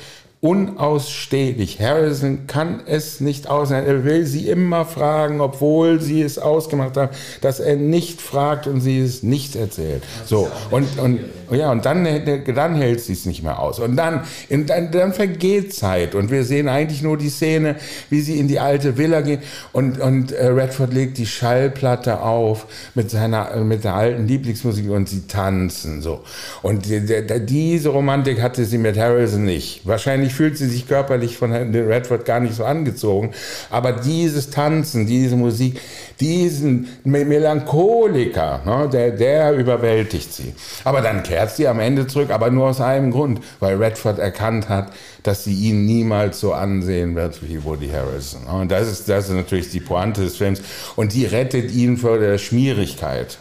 [0.42, 1.80] unausstehlich.
[1.80, 3.88] Harrison kann es nicht aushalten.
[3.88, 7.12] Er will sie immer fragen, obwohl sie es ausgemacht haben,
[7.42, 10.02] dass er nicht fragt und sie es nicht erzählt.
[10.26, 11.20] So und und
[11.52, 12.08] ja und dann
[12.56, 16.44] dann hält sie es nicht mehr aus und dann dann, dann vergeht Zeit und wir
[16.44, 17.76] sehen eigentlich nur die Szene,
[18.10, 19.42] wie sie in die alte Villa gehen
[19.74, 22.66] und und äh, Redford legt die Schallplatte auf
[22.96, 26.22] mit seiner mit der alten Lieblingsmusik und sie tanzen so
[26.64, 29.86] und die, die, diese Romantik hatte sie mit Harrison nicht.
[29.86, 33.32] Wahrscheinlich Wahrscheinlich fühlt sie sich körperlich von Redford gar nicht so angezogen.
[33.70, 35.80] Aber dieses Tanzen, diese Musik,
[36.20, 40.54] diesen Melancholiker, ne, der, der überwältigt sie.
[40.84, 44.70] Aber dann kehrt sie am Ende zurück, aber nur aus einem Grund, weil Redford erkannt
[44.70, 44.92] hat,
[45.24, 48.46] dass sie ihn niemals so ansehen wird wie Woody Harrison.
[48.46, 50.62] Und das ist, das ist natürlich die Pointe des Films.
[50.96, 53.38] Und die rettet ihn vor der Schmierigkeit.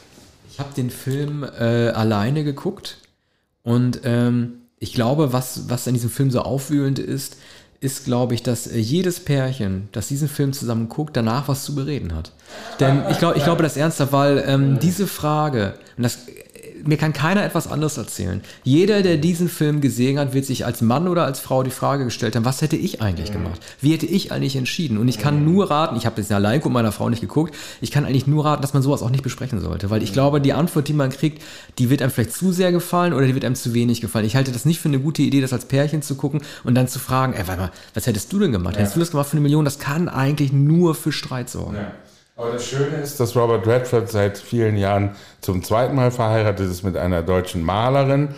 [0.50, 2.98] Ich habe den Film äh, alleine geguckt
[3.62, 7.36] und ähm, ich glaube, was, was in diesem Film so aufwühlend ist,
[7.80, 11.74] ist, glaube ich, dass äh, jedes Pärchen, das diesen Film zusammen guckt, danach was zu
[11.74, 12.32] bereden hat.
[12.80, 16.18] Denn ich, glaube, ich glaube das ernsthaft, weil ähm, diese Frage, und das
[16.84, 18.40] mir kann keiner etwas anderes erzählen.
[18.64, 22.04] Jeder, der diesen Film gesehen hat, wird sich als Mann oder als Frau die Frage
[22.04, 23.60] gestellt haben, was hätte ich eigentlich gemacht?
[23.80, 24.98] Wie hätte ich eigentlich entschieden?
[24.98, 27.90] Und ich kann nur raten, ich habe jetzt allein mit meiner Frau nicht geguckt, ich
[27.90, 30.52] kann eigentlich nur raten, dass man sowas auch nicht besprechen sollte, weil ich glaube, die
[30.52, 31.42] Antwort, die man kriegt,
[31.78, 34.24] die wird einem vielleicht zu sehr gefallen oder die wird einem zu wenig gefallen.
[34.24, 36.88] Ich halte das nicht für eine gute Idee, das als Pärchen zu gucken und dann
[36.88, 38.74] zu fragen, ey, warte mal, was hättest du denn gemacht?
[38.74, 38.80] Ja.
[38.80, 39.64] Hättest du das gemacht für eine Million?
[39.64, 41.76] Das kann eigentlich nur für Streit sorgen.
[41.76, 41.92] Ja.
[42.40, 46.82] Aber das Schöne ist, dass Robert Redford seit vielen Jahren zum zweiten Mal verheiratet ist
[46.82, 48.30] mit einer deutschen Malerin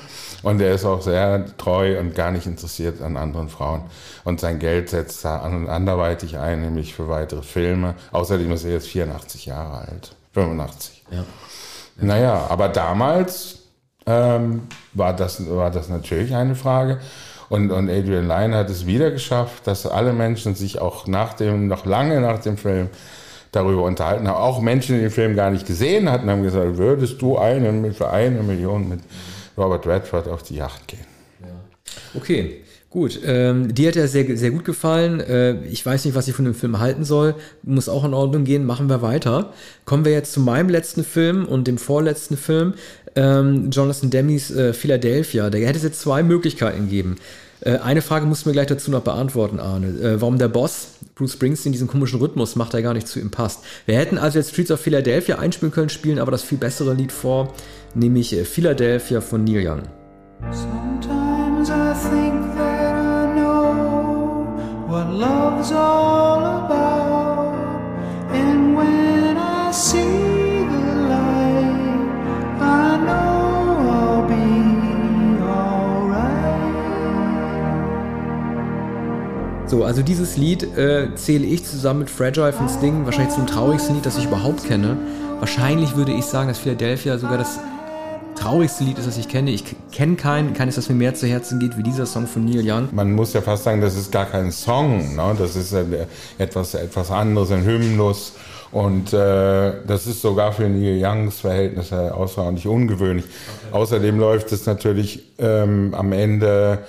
[0.43, 3.83] und er ist auch sehr treu und gar nicht interessiert an anderen Frauen.
[4.25, 7.95] Und sein Geld setzt da anderweitig ein, nämlich für weitere Filme.
[8.11, 10.17] Außerdem ist er jetzt 84 Jahre alt.
[10.35, 11.05] 85.
[11.13, 11.25] Ja.
[11.95, 13.61] Naja, aber damals
[14.07, 14.63] ähm,
[14.95, 16.99] war, das, war das natürlich eine Frage.
[17.49, 21.69] Und, und Adrian Lyne hat es wieder geschafft, dass alle Menschen sich auch nach dem,
[21.69, 22.89] noch lange nach dem Film
[23.53, 24.37] darüber unterhalten haben.
[24.37, 28.11] Auch Menschen, die den Film gar nicht gesehen hatten, haben gesagt, würdest du eine, für
[28.11, 29.01] eine Million mit
[29.57, 31.07] Robert Redford auf die Yacht gehen?
[31.43, 31.49] Ja.
[32.15, 35.19] Okay, Gut, ähm, die hat ja sehr, sehr gut gefallen.
[35.21, 37.35] Äh, ich weiß nicht, was ich von dem Film halten soll.
[37.63, 38.67] Muss auch in Ordnung gehen.
[38.67, 39.55] Machen wir weiter.
[39.87, 42.75] Kommen wir jetzt zu meinem letzten Film und dem vorletzten Film.
[43.15, 45.49] Ähm, Jonathan Demme's äh, Philadelphia.
[45.49, 47.17] Da hätte es jetzt zwei Möglichkeiten geben.
[47.65, 49.87] Äh, eine Frage musst du mir gleich dazu noch beantworten, Arne.
[49.87, 53.31] Äh, warum der Boss, Bruce Springsteen, diesen komischen Rhythmus macht, der gar nicht zu ihm
[53.31, 53.61] passt.
[53.87, 57.13] Wir hätten also jetzt Streets of Philadelphia einspielen können, spielen aber das viel bessere Lied
[57.13, 57.53] vor,
[57.95, 59.83] nämlich äh, Philadelphia von Neil Young.
[60.51, 64.47] Sometimes I think that I know
[64.89, 66.72] what love's all about.
[79.73, 83.95] So, also dieses Lied äh, zähle ich zusammen mit Fragile von Sting wahrscheinlich zum traurigsten
[83.95, 84.99] Lied, das ich überhaupt kenne.
[85.39, 87.59] Wahrscheinlich würde ich sagen, dass Philadelphia sogar das
[88.35, 89.51] traurigste Lied ist, das ich kenne.
[89.51, 92.61] Ich kenne keinen, keines, das mir mehr zu Herzen geht wie dieser Song von Neil
[92.63, 92.89] Young.
[92.93, 95.17] Man muss ja fast sagen, das ist gar kein Song.
[95.17, 95.35] Ne?
[95.39, 95.75] Das ist
[96.37, 98.35] etwas, etwas anderes, ein Hymnus.
[98.73, 103.25] Und äh, das ist sogar für Neil Youngs Verhältnisse außerordentlich ungewöhnlich.
[103.25, 103.79] Okay.
[103.79, 106.87] Außerdem läuft es natürlich ähm, am Ende äh,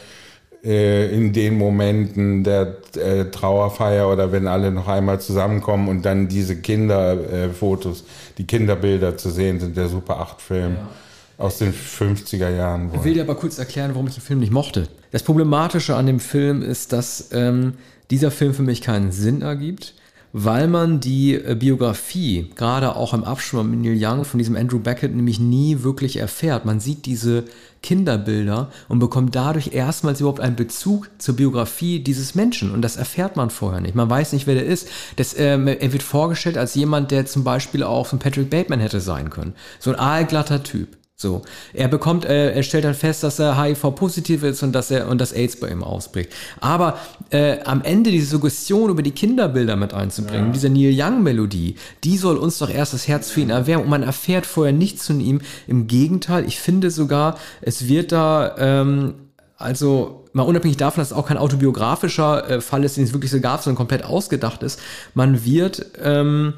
[0.64, 6.56] in den Momenten der äh, Trauerfeier oder wenn alle noch einmal zusammenkommen und dann diese
[6.56, 8.04] Kinderfotos, äh,
[8.38, 10.76] die Kinderbilder zu sehen sind, der Super 8-Film.
[10.76, 10.90] Ja.
[11.36, 12.92] Aus den 50er Jahren.
[12.94, 14.88] Ich will dir aber kurz erklären, warum ich den Film nicht mochte.
[15.12, 17.74] Das Problematische an dem Film ist, dass ähm,
[18.12, 19.96] dieser Film für mich keinen Sinn ergibt,
[20.34, 24.80] weil man die äh, Biografie, gerade auch im Abschwung mit Neil Young von diesem Andrew
[24.80, 26.66] Beckett, nämlich nie wirklich erfährt.
[26.66, 27.46] Man sieht diese
[27.84, 32.72] Kinderbilder und bekommt dadurch erstmals überhaupt einen Bezug zur Biografie dieses Menschen.
[32.72, 33.94] Und das erfährt man vorher nicht.
[33.94, 34.88] Man weiß nicht, wer der ist.
[35.18, 39.02] Das, ähm, er wird vorgestellt als jemand, der zum Beispiel auch von Patrick Bateman hätte
[39.02, 39.54] sein können.
[39.80, 40.98] So ein aalglatter Typ.
[41.24, 41.42] So,
[41.74, 45.22] er bekommt, äh, er stellt dann fest, dass er HIV-positiv ist und dass er und
[45.22, 46.34] dass AIDS bei ihm ausbricht.
[46.60, 46.98] Aber
[47.30, 50.52] äh, am Ende diese Suggestion über die Kinderbilder mit einzubringen, ja.
[50.52, 54.04] diese Neil Young-Melodie, die soll uns doch erst das Herz für ihn erwärmen und man
[54.04, 55.40] erfährt vorher nichts von ihm.
[55.66, 59.14] Im Gegenteil, ich finde sogar, es wird da ähm,
[59.56, 63.32] also mal unabhängig davon, dass es auch kein autobiografischer äh, Fall ist, den es wirklich
[63.32, 64.78] so gab, sondern komplett ausgedacht ist,
[65.14, 66.54] man wird, ähm,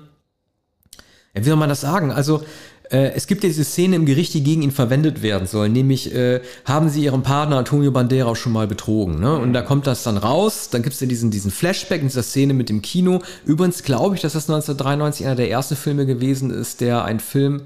[1.36, 2.12] wie soll man das sagen?
[2.12, 2.44] Also
[2.96, 6.16] äh, es gibt ja diese Szene im Gericht, die gegen ihn verwendet werden soll, nämlich
[6.16, 9.20] äh, haben sie ihren Partner Antonio Banderas schon mal betrogen.
[9.20, 9.38] Ne?
[9.38, 12.24] Und da kommt das dann raus, dann gibt es ja diesen, diesen Flashback in dieser
[12.24, 13.22] Szene mit dem Kino.
[13.46, 17.64] Übrigens glaube ich, dass das 1993 einer der ersten Filme gewesen ist, der ein Film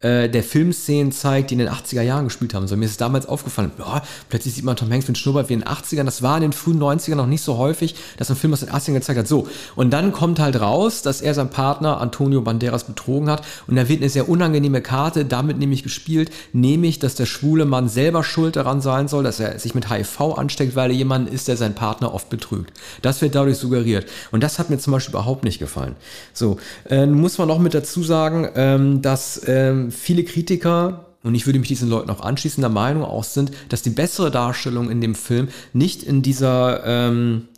[0.00, 2.68] äh, der Filmszenen zeigt, die in den 80er Jahren gespielt haben.
[2.68, 5.60] So, mir ist damals aufgefallen, boah, plötzlich sieht man Tom Hanks mit Schnurrbart wie in
[5.60, 6.04] den 80ern.
[6.04, 8.68] Das war in den frühen 90ern noch nicht so häufig, dass ein Film aus den
[8.68, 9.28] 80ern gezeigt hat.
[9.28, 13.44] So, und dann kommt halt raus, dass er seinen Partner Antonio Banderas betrogen hat.
[13.66, 17.88] Und da wird eine sehr unangenehme Karte damit nämlich gespielt, nämlich, dass der schwule Mann
[17.88, 21.48] selber schuld daran sein soll, dass er sich mit HIV ansteckt, weil er jemand ist,
[21.48, 22.72] der seinen Partner oft betrügt.
[23.00, 24.06] Das wird dadurch suggeriert.
[24.32, 25.96] Und das hat mir zum Beispiel überhaupt nicht gefallen.
[26.34, 26.58] So,
[26.90, 31.58] äh, muss man noch mit dazu sagen, ähm, dass ähm, viele Kritiker und ich würde
[31.58, 35.14] mich diesen Leuten auch anschließen, der Meinung auch sind, dass die bessere Darstellung in dem
[35.14, 37.48] Film nicht in dieser ähm,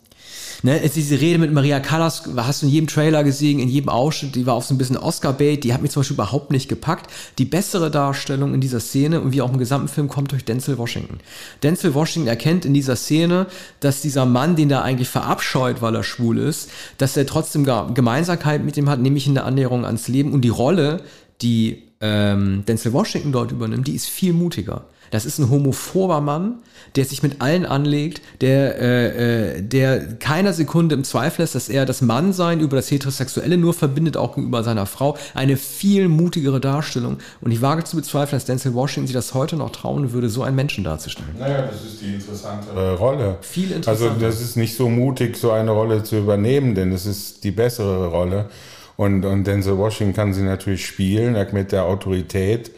[0.63, 4.35] ne, diese Rede mit Maria Callas, hast du in jedem Trailer gesehen, in jedem Ausschnitt,
[4.35, 7.09] die war auch so ein bisschen Oscar-Bait, die hat mich zum Beispiel überhaupt nicht gepackt.
[7.37, 10.77] Die bessere Darstellung in dieser Szene und wie auch im gesamten Film kommt durch Denzel
[10.77, 11.19] Washington.
[11.63, 13.47] Denzel Washington erkennt in dieser Szene,
[13.79, 18.63] dass dieser Mann, den er eigentlich verabscheut, weil er schwul ist, dass er trotzdem Gemeinsamkeit
[18.63, 21.01] mit ihm hat, nämlich in der Annäherung ans Leben und die Rolle,
[21.41, 24.85] die ähm, Denzel Washington dort übernimmt, die ist viel mutiger.
[25.11, 26.55] Das ist ein homophober Mann,
[26.95, 31.69] der sich mit allen anlegt, der, äh, äh, der keiner Sekunde im Zweifel lässt, dass
[31.69, 35.17] er das Mannsein über das Heterosexuelle nur verbindet, auch gegenüber seiner Frau.
[35.33, 37.17] Eine viel mutigere Darstellung.
[37.41, 40.43] Und ich wage zu bezweifeln, dass Denzel Washington sich das heute noch trauen würde, so
[40.43, 41.29] einen Menschen darzustellen.
[41.39, 43.37] Naja, das ist die interessante äh, Rolle.
[43.41, 44.11] Viel interessanter.
[44.11, 47.51] Also das ist nicht so mutig, so eine Rolle zu übernehmen, denn es ist die
[47.51, 48.49] bessere Rolle.
[48.97, 52.71] Und, und Denzel Washington kann sie natürlich spielen, mit der Autorität,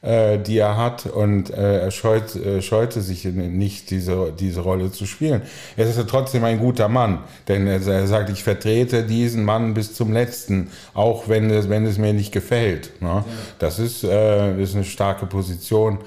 [0.00, 1.04] äh, die er hat.
[1.06, 5.42] Und äh, er scheut, äh, scheute sich nicht, diese, diese Rolle zu spielen.
[5.76, 9.74] Er ist ja trotzdem ein guter Mann, denn er, er, sagt, ich vertrete diesen Mann
[9.74, 12.90] bis zum Letzten, auch wenn es, wenn es mir nicht gefällt.
[13.02, 13.08] Ne?
[13.08, 13.24] Ja.
[13.58, 15.98] Das, ist, äh, ist eine starke Position.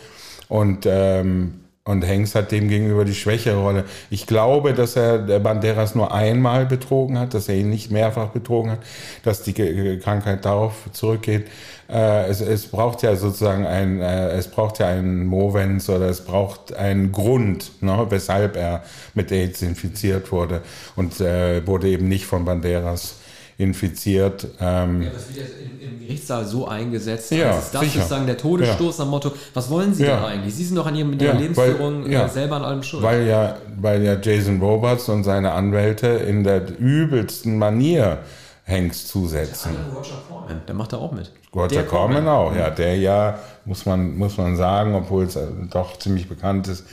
[0.48, 1.60] Und ähm,
[1.90, 3.84] und Hengst hat dem gegenüber die schwächere Rolle.
[4.12, 8.28] Ich glaube, dass er der Banderas nur einmal betrogen hat, dass er ihn nicht mehrfach
[8.28, 8.80] betrogen hat,
[9.24, 9.54] dass die
[9.98, 11.48] Krankheit darauf zurückgeht.
[11.90, 16.22] Äh, es, es, braucht ja sozusagen ein, äh, es braucht ja einen Movens oder es
[16.22, 18.84] braucht einen Grund, ne, weshalb er
[19.16, 20.62] mit AIDS infiziert wurde
[20.96, 23.16] und äh, wurde eben nicht von Banderas
[23.60, 24.48] infiziert.
[24.60, 27.30] Ähm, ja, das wird jetzt im, im Gerichtssaal so eingesetzt.
[27.32, 27.94] Ja, also ist das sicher.
[28.00, 29.04] sozusagen der Todesstoß Ja.
[29.04, 30.16] am Motto, was wollen Sie Ja.
[30.16, 30.56] denn eigentlich?
[30.56, 32.26] Sie sind doch an Ihrem, in Ihrer Ja, Lebensführung weil- ja.
[32.26, 33.04] äh, selber an allem schuld.
[33.04, 38.20] Weil ja, weil ja Jason Roberts und seine Anwälte in der übelsten Manier
[38.66, 39.72] Hanks zusetzen.
[39.96, 41.32] Roger Corman, der macht da auch mit.
[41.54, 45.48] Roger Der Corman auch, ja, der ja, muss man, muss man sagen, obwohl es äh,
[45.72, 46.86] doch ziemlich bekannt ist,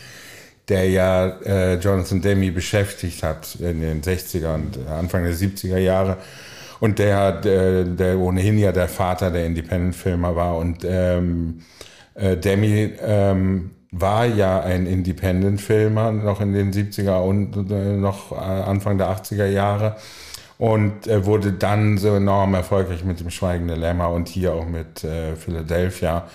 [0.69, 6.17] der ja äh, Jonathan Demme beschäftigt hat in den 60er und Anfang der 70er Jahre.
[6.81, 10.57] Und der, der, der ohnehin ja der Vater der Independent-Filmer war.
[10.59, 11.61] Und ähm,
[12.15, 18.35] äh, Demi ähm, war ja ein Independent-Filmer noch in den 70er und äh, noch äh,
[18.37, 19.97] Anfang der 80er Jahre
[20.59, 25.05] und äh, wurde dann so enorm erfolgreich mit dem Schweigende Lämmer und hier auch mit
[25.05, 26.27] äh, Philadelphia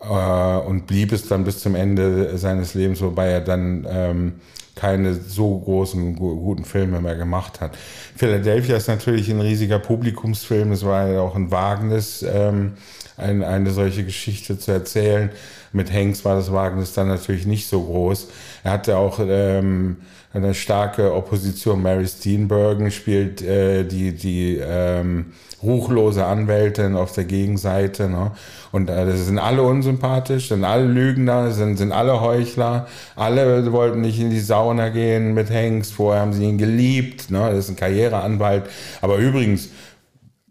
[0.00, 4.32] äh, und blieb es dann bis zum Ende seines Lebens, wobei er dann ähm,
[4.76, 7.76] keine so großen, gu- guten Filme mehr gemacht hat.
[8.16, 12.74] Philadelphia ist natürlich ein riesiger Publikumsfilm, es war ja auch ein Wagnis, ähm,
[13.16, 15.30] ein, eine solche Geschichte zu erzählen.
[15.72, 18.28] Mit Hanks war das Wagnis dann natürlich nicht so groß.
[18.64, 19.96] Er hatte auch ähm,
[20.32, 21.82] eine starke Opposition.
[21.82, 28.08] Mary Steenburgen spielt äh, die, die ähm, ruchlose Anwältin auf der Gegenseite.
[28.08, 28.32] Ne?
[28.72, 32.86] Und äh, das sind alle unsympathisch, sind alle Lügner, sind, sind alle Heuchler.
[33.16, 35.90] Alle wollten nicht in die Sauna gehen mit Hanks.
[35.90, 37.30] Vorher haben sie ihn geliebt.
[37.30, 37.48] Ne?
[37.50, 38.64] Das ist ein Karriereanwalt.
[39.00, 39.70] Aber übrigens,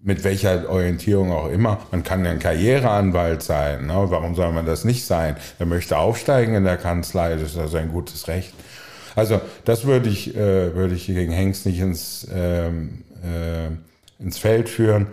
[0.06, 3.88] mit welcher Orientierung auch immer, man kann ein Karriereanwalt sein.
[3.88, 4.06] Ne?
[4.08, 5.36] Warum soll man das nicht sein?
[5.58, 8.53] Er möchte aufsteigen in der Kanzlei, das ist also ein gutes Recht.
[9.16, 14.70] Also das würde ich, äh, würde ich gegen Hengst nicht ins, ähm, äh, ins Feld
[14.70, 15.08] führen.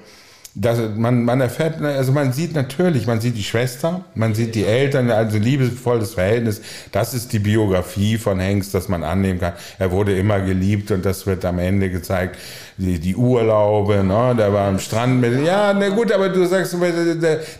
[0.54, 4.66] Das, man, man erfährt, also man sieht natürlich, man sieht die Schwester, man sieht die
[4.66, 6.60] Eltern, also liebevolles Verhältnis.
[6.90, 9.54] Das ist die Biografie von Hengst, dass man annehmen kann.
[9.78, 12.36] Er wurde immer geliebt und das wird am Ende gezeigt.
[12.78, 16.74] Die, die Urlaube, ne, der war am Strand mit, ja, na gut, aber du sagst,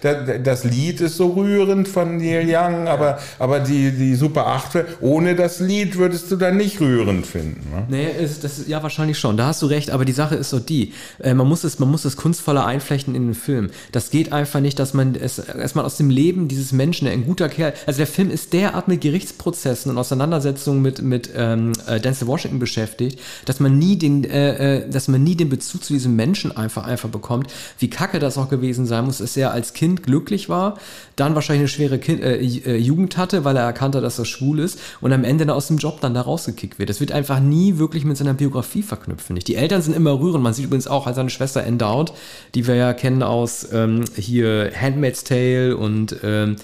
[0.02, 4.84] der, das Lied ist so rührend von Neil Young, aber, aber die, die Super 8,
[5.00, 7.70] ohne das Lied würdest du dann nicht rührend finden.
[7.70, 7.86] Ne?
[7.88, 9.36] Nee, ist, das, ja, wahrscheinlich schon.
[9.36, 10.92] Da hast du recht, aber die Sache ist so die.
[11.20, 13.70] Äh, man, muss es, man muss es kunstvoller einflechten in den Film.
[13.92, 17.48] Das geht einfach nicht, dass man es erstmal aus dem Leben dieses Menschen, ein guter
[17.48, 22.26] Kerl, also der Film ist derart mit Gerichtsprozessen und Auseinandersetzungen mit, mit ähm, äh, Denzel
[22.26, 26.16] Washington beschäftigt, dass man nie den, äh, äh, dass man nie den Bezug zu diesem
[26.16, 27.52] Menschen einfach, einfach bekommt.
[27.78, 30.78] Wie kacke das auch gewesen sein muss, dass er als Kind glücklich war,
[31.16, 34.60] dann wahrscheinlich eine schwere kind, äh, äh, Jugend hatte, weil er erkannte, dass er schwul
[34.60, 36.88] ist und am Ende dann aus dem Job dann da rausgekickt wird.
[36.88, 39.34] Das wird einfach nie wirklich mit seiner Biografie verknüpfen.
[39.34, 39.48] Nicht?
[39.48, 40.42] Die Eltern sind immer rührend.
[40.42, 42.12] Man sieht übrigens auch halt seine Schwester Endowed,
[42.54, 46.56] die wir ja kennen aus ähm, hier Handmaid's Tale und ähm,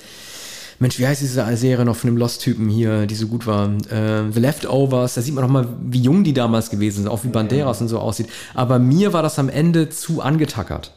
[0.81, 3.69] Mensch, wie heißt diese Serie noch von dem Lost-Typen hier, die so gut war?
[3.91, 7.25] Äh, The Leftovers, da sieht man noch mal, wie jung die damals gewesen sind, auch
[7.25, 8.29] wie Banderas und so aussieht.
[8.55, 10.95] Aber mir war das am Ende zu angetackert.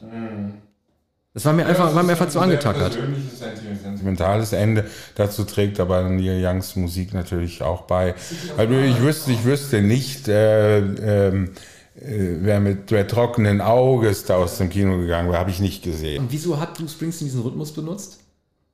[1.34, 2.94] Das war mir einfach, war mir einfach zu angetackert.
[2.94, 3.40] Persönliches,
[3.82, 4.86] sentimentales Ende.
[5.16, 8.16] Dazu trägt aber Neil Youngs Musik natürlich auch bei.
[8.58, 11.52] Also ich wüsste, ich wüsste nicht, äh, ähm,
[11.96, 15.84] äh, wer mit wer trockenen Auges da aus dem Kino gegangen war, habe ich nicht
[15.84, 16.24] gesehen.
[16.24, 18.21] Und wieso hat Bruce Springsteen diesen Rhythmus benutzt?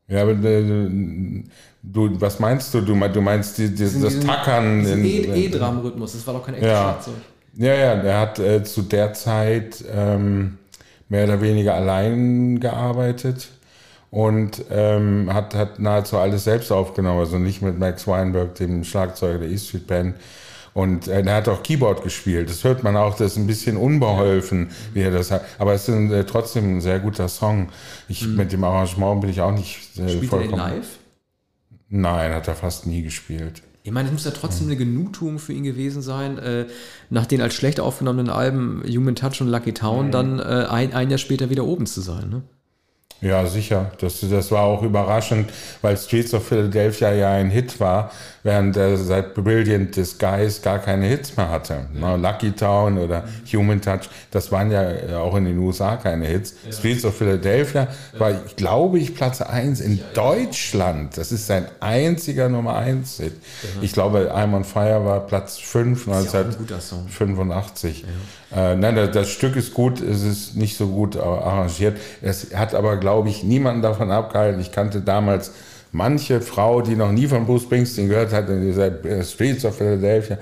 [0.10, 0.90] Ja, aber äh,
[1.84, 2.82] du, was meinst du?
[2.82, 4.80] Du, mein- du meinst die, die, das Diesen- Tackern?
[4.80, 6.82] Diesen E- E-Drum-Rhythmus, das war doch kein echtes Ja.
[6.84, 7.14] Schlagzeug.
[7.56, 10.58] Ja, ja, der hat äh, zu der Zeit ähm,
[11.10, 13.50] mehr oder weniger allein gearbeitet
[14.12, 19.40] und ähm, hat, hat nahezu alles selbst aufgenommen, also nicht mit Max Weinberg, dem Schlagzeuger
[19.40, 20.16] der E Street Band.
[20.78, 22.52] Und äh, er hat auch Keyboard gespielt.
[22.52, 25.44] Das hört man auch, das ist ein bisschen unbeholfen, wie er das hat.
[25.58, 27.70] Aber es ist ein, äh, trotzdem ein sehr guter Song.
[28.08, 30.60] Ich, Mit dem Arrangement bin ich auch nicht äh, Spielt er vollkommen.
[30.60, 31.00] live?
[31.90, 33.64] Nein, hat er fast nie gespielt.
[33.82, 36.68] Ich meine, es muss ja trotzdem eine Genugtuung für ihn gewesen sein, äh,
[37.10, 41.10] nach den als schlecht aufgenommenen Alben Human Touch und Lucky Town dann äh, ein, ein
[41.10, 42.30] Jahr später wieder oben zu sein.
[42.30, 42.44] Ne?
[43.20, 43.92] Ja, sicher.
[44.00, 45.50] Das, das war auch überraschend,
[45.82, 48.12] weil Streets of Philadelphia ja ein Hit war,
[48.44, 51.88] während er seit Brilliant Disguise gar keine Hits mehr hatte.
[51.94, 56.54] Ne, Lucky Town oder Human Touch, das waren ja auch in den USA keine Hits.
[56.72, 57.88] Streets of Philadelphia
[58.18, 61.18] war, ich glaube ich, Platz 1 in Deutschland.
[61.18, 63.34] Das ist sein einziger Nummer 1 Hit.
[63.82, 67.08] Ich glaube, I'm on Fire war Platz 5 ja auch ein guter Song.
[67.08, 68.06] 85.
[68.56, 71.98] Äh, nein, das, das Stück ist gut, es ist nicht so gut äh, arrangiert.
[72.22, 74.60] Es hat aber, glaube ich, niemanden davon abgehalten.
[74.60, 75.54] Ich kannte damals
[75.94, 79.64] manche Frau, die noch nie von Bruce Springsteen gehört hat, und die sagt, äh, Streets
[79.64, 80.38] of Philadelphia.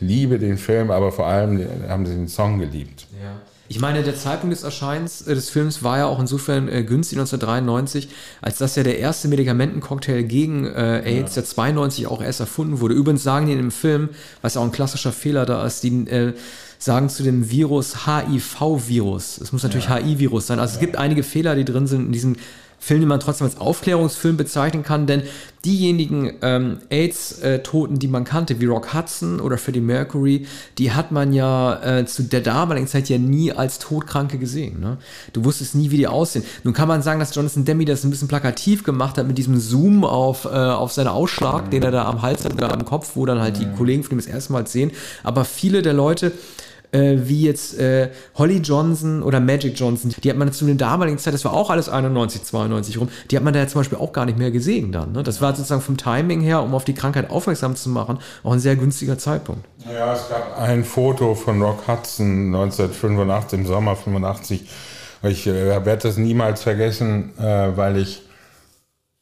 [0.00, 3.06] Liebe den Film, aber vor allem äh, haben sie den Song geliebt.
[3.22, 3.32] Ja.
[3.68, 7.16] Ich meine, der Zeitpunkt des Erscheins äh, des Films war ja auch insofern äh, günstig
[7.16, 8.10] 1993,
[8.42, 11.40] als das ja der erste Medikamentencocktail gegen äh, AIDS, ja.
[11.40, 12.94] der 92 auch erst erfunden wurde.
[12.94, 14.10] Übrigens sagen die in dem Film,
[14.42, 16.34] was ja auch ein klassischer Fehler da ist, die äh,
[16.80, 19.38] sagen zu dem Virus HIV-Virus.
[19.38, 19.96] Es muss natürlich ja.
[19.96, 20.58] HIV-Virus sein.
[20.58, 20.74] Also ja.
[20.76, 22.36] es gibt einige Fehler, die drin sind in diesem
[22.82, 25.22] Film, den man trotzdem als Aufklärungsfilm bezeichnen kann, denn
[25.66, 30.46] diejenigen ähm, AIDS-Toten, die man kannte, wie Rock Hudson oder Freddie Mercury,
[30.78, 34.80] die hat man ja äh, zu der damaligen Zeit ja nie als Todkranke gesehen.
[34.80, 34.96] Ne?
[35.34, 36.42] Du wusstest nie, wie die aussehen.
[36.64, 39.60] Nun kann man sagen, dass Jonathan Demi das ein bisschen plakativ gemacht hat mit diesem
[39.60, 41.70] Zoom auf, äh, auf seinen Ausschlag, mhm.
[41.70, 44.12] den er da am Hals hat oder am Kopf, wo dann halt die Kollegen von
[44.12, 44.90] ihm das erste Mal sehen.
[45.22, 46.32] Aber viele der Leute,
[46.92, 51.18] äh, wie jetzt äh, Holly Johnson oder Magic Johnson, die hat man zu der damaligen
[51.18, 53.98] Zeit, das war auch alles 91, 92 rum, die hat man da ja zum Beispiel
[53.98, 55.12] auch gar nicht mehr gesehen dann.
[55.12, 55.22] Ne?
[55.22, 58.60] Das war sozusagen vom Timing her, um auf die Krankheit aufmerksam zu machen, auch ein
[58.60, 59.64] sehr günstiger Zeitpunkt.
[59.84, 64.68] Ja, es gab ein Foto von Rock Hudson 1985, im Sommer 85.
[65.22, 68.22] Ich äh, werde das niemals vergessen, äh, weil ich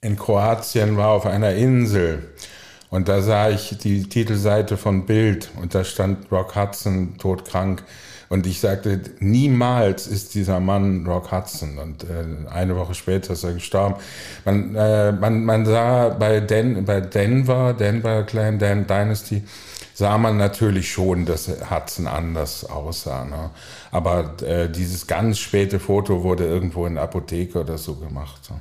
[0.01, 2.23] in Kroatien war auf einer Insel
[2.91, 7.83] und da sah ich die Titelseite von Bild und da stand Rock Hudson todkrank.
[8.31, 11.79] Und ich sagte, niemals ist dieser Mann Rock Hudson.
[11.79, 13.95] Und äh, eine Woche später ist er gestorben.
[14.45, 19.45] Man, äh, man, man sah bei, Den, bei Denver, Denver Clan Dan Dynasty,
[19.95, 23.25] sah man natürlich schon, dass Hudson anders aussah.
[23.25, 23.51] Ne?
[23.91, 28.45] Aber äh, dieses ganz späte Foto wurde irgendwo in der Apotheke oder so gemacht.
[28.45, 28.55] So.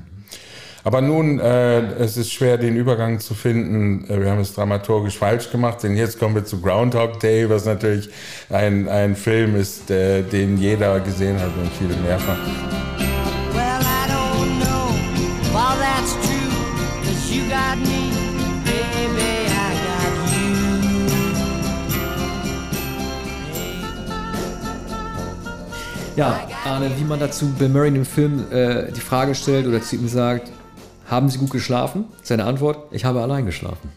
[0.87, 4.09] Aber nun, äh, es ist schwer, den Übergang zu finden.
[4.09, 7.65] Äh, wir haben es dramaturgisch falsch gemacht, denn jetzt kommen wir zu Groundhog Day, was
[7.65, 8.09] natürlich
[8.49, 12.37] ein, ein Film ist, äh, den jeder gesehen hat und viele mehrfach.
[26.15, 29.81] Ja, Arne, wie man dazu Bill Murray in dem Film äh, die Frage stellt oder
[29.81, 30.49] zu ihm sagt,
[31.07, 32.05] haben Sie gut geschlafen?
[32.23, 33.89] Seine Antwort, ich habe allein geschlafen.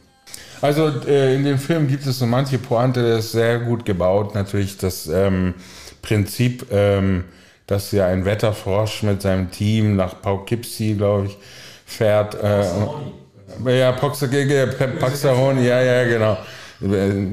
[0.62, 4.34] Also äh, in dem Film gibt es so manche Pointe, das ist sehr gut gebaut.
[4.34, 5.54] Natürlich das ähm,
[6.02, 7.24] Prinzip, ähm,
[7.66, 11.38] dass ja ein Wetterfrosch mit seinem Team nach Poughkeepsie, glaube ich,
[11.86, 12.36] fährt.
[12.42, 12.64] Äh,
[13.78, 16.38] ja, Paxaroni, ja, ja, genau.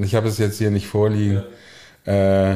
[0.02, 1.44] Ich habe es jetzt hier nicht vorliegen.
[2.06, 2.56] Äh,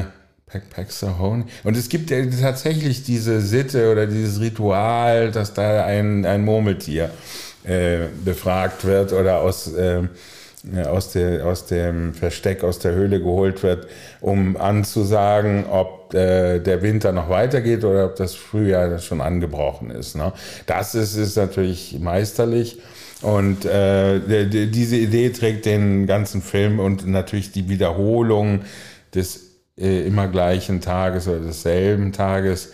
[0.60, 1.44] Paxahone.
[1.64, 7.10] Und es gibt ja tatsächlich diese Sitte oder dieses Ritual, dass da ein, ein Murmeltier
[7.64, 10.02] äh, befragt wird oder aus, äh,
[10.86, 13.86] aus, der, aus dem Versteck, aus der Höhle geholt wird,
[14.20, 20.16] um anzusagen, ob äh, der Winter noch weitergeht oder ob das Frühjahr schon angebrochen ist.
[20.16, 20.32] Ne?
[20.66, 22.80] Das ist, ist natürlich meisterlich.
[23.22, 28.62] Und äh, diese Idee trägt den ganzen Film und natürlich die Wiederholung
[29.14, 32.72] des äh, immer gleichen Tages oder desselben Tages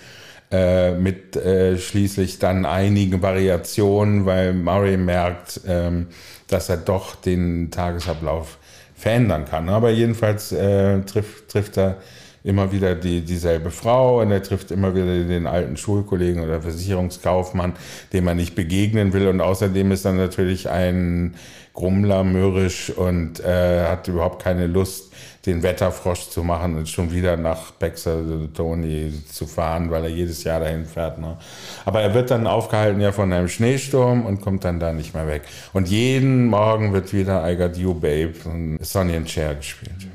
[0.51, 6.07] äh, mit äh, schließlich dann einigen Variationen, weil Murray merkt, ähm,
[6.49, 8.59] dass er doch den Tagesablauf
[8.95, 9.69] verändern kann.
[9.69, 11.99] Aber jedenfalls äh, trifft, trifft er
[12.45, 17.75] immer wieder die, dieselbe Frau und er trifft immer wieder den alten Schulkollegen oder Versicherungskaufmann,
[18.13, 19.29] dem er nicht begegnen will.
[19.29, 21.35] Und außerdem ist er natürlich ein
[21.75, 25.13] Grummler, mürrisch und äh, hat überhaupt keine Lust,
[25.49, 28.21] den Wetterfrosch zu machen und schon wieder nach Bexer
[28.55, 31.19] Tony zu fahren, weil er jedes Jahr dahin fährt.
[31.19, 31.37] Ne?
[31.85, 35.27] Aber er wird dann aufgehalten ja von einem Schneesturm und kommt dann da nicht mehr
[35.27, 35.43] weg.
[35.73, 40.07] Und jeden Morgen wird wieder I Got You Babe von Sonny and Cher gespielt.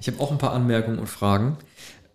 [0.00, 1.56] Ich habe auch ein paar Anmerkungen und Fragen.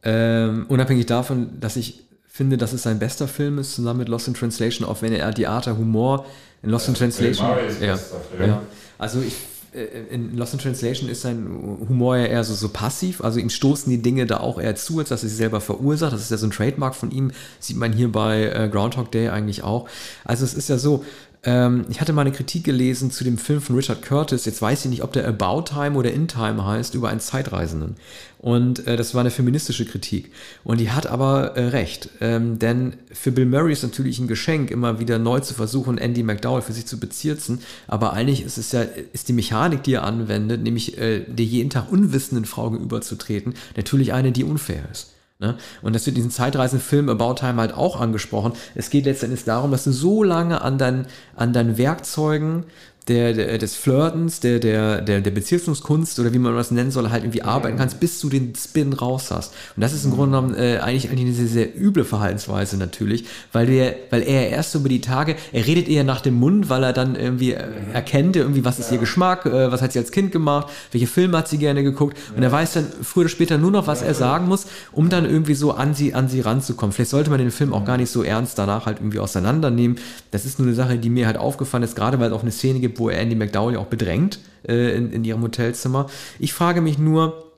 [0.04, 4.28] Ähm, unabhängig davon, dass ich finde, dass es sein bester Film ist, zusammen mit Lost
[4.28, 6.26] in Translation, auch wenn er der Humor
[6.64, 7.48] in Lost in Translation.
[7.82, 7.98] Ja,
[8.40, 8.62] ja.
[8.98, 9.36] Also ich
[9.74, 11.46] in Lost in Translation ist sein
[11.88, 15.00] Humor ja eher so, so passiv, also ihm stoßen die Dinge da auch eher zu,
[15.00, 16.14] als dass er sie selber verursacht.
[16.14, 19.30] Das ist ja so ein Trademark von ihm, sieht man hier bei äh, Groundhog Day
[19.30, 19.90] eigentlich auch.
[20.24, 21.04] Also es ist ja so,
[21.46, 24.46] ähm, ich hatte mal eine Kritik gelesen zu dem Film von Richard Curtis.
[24.46, 27.96] Jetzt weiß ich nicht, ob der About Time oder In Time heißt, über einen Zeitreisenden.
[28.40, 30.32] Und äh, das war eine feministische Kritik.
[30.64, 32.10] Und die hat aber äh, recht.
[32.22, 36.24] Ähm, denn für Bill Murray ist natürlich ein Geschenk, immer wieder neu zu versuchen, Andy
[36.24, 37.60] McDowell für sich zu bezirzen.
[37.88, 41.70] Aber eigentlich ist es ja, ist die Mechanik, die er anwendet, nämlich äh, der jeden
[41.70, 45.14] Tag unwissenden Frau gegenüberzutreten, natürlich eine, die unfair ist.
[45.44, 45.56] Ne?
[45.82, 48.54] Und das wird in diesem Zeitreisenfilm About Time halt auch angesprochen.
[48.76, 52.64] Es geht letztendlich darum, dass du so lange an, dein, an deinen Werkzeugen
[53.08, 57.10] der, der, des Flirtens, der, der, der, der Beziehungskunst oder wie man das nennen soll,
[57.10, 59.54] halt irgendwie arbeiten kannst, bis du den Spin raus hast.
[59.76, 63.26] Und das ist im Grunde genommen äh, eigentlich, eigentlich eine sehr, sehr üble Verhaltensweise natürlich,
[63.52, 66.84] weil, der, weil er erst über die Tage, er redet eher nach dem Mund, weil
[66.84, 70.12] er dann irgendwie äh, erkennt, irgendwie, was ist ihr Geschmack, äh, was hat sie als
[70.12, 72.18] Kind gemacht, welche Filme hat sie gerne geguckt.
[72.36, 75.26] Und er weiß dann früher oder später nur noch, was er sagen muss, um dann
[75.26, 76.94] irgendwie so an sie, an sie ranzukommen.
[76.94, 79.98] Vielleicht sollte man den Film auch gar nicht so ernst danach halt irgendwie auseinandernehmen.
[80.32, 82.52] Das ist nur eine Sache, die mir halt aufgefallen ist, gerade weil es auch eine
[82.52, 86.08] Szene gibt, wo er Andy McDowell ja auch bedrängt äh, in, in ihrem Hotelzimmer.
[86.40, 87.54] Ich frage mich nur,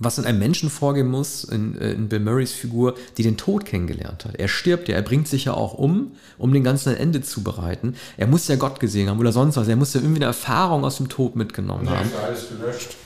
[0.00, 3.64] was in einem Menschen vorgehen muss, in, äh, in, Bill Murrays Figur, die den Tod
[3.64, 4.36] kennengelernt hat.
[4.36, 7.42] Er stirbt ja, er bringt sich ja auch um, um den ganzen ein Ende zu
[7.42, 7.94] bereiten.
[8.16, 9.68] Er muss ja Gott gesehen haben oder sonst was.
[9.68, 12.08] Er muss ja irgendwie eine Erfahrung aus dem Tod mitgenommen ja, haben.
[12.08, 12.96] Ist alles gelöscht.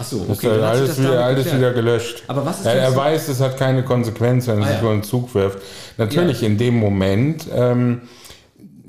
[0.00, 0.56] Ach so, okay.
[0.56, 2.22] Ist alles, wieder, alles wieder gelöscht.
[2.28, 4.90] Aber was ist er, er weiß, es hat keine Konsequenz, wenn er ah, sich ja.
[4.90, 5.58] einen Zug wirft.
[5.96, 6.46] Natürlich, ja.
[6.46, 8.02] in dem Moment ähm,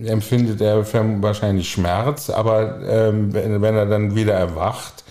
[0.05, 0.85] empfindet er
[1.21, 5.03] wahrscheinlich Schmerz, aber ähm, wenn, wenn, er dann wieder erwacht,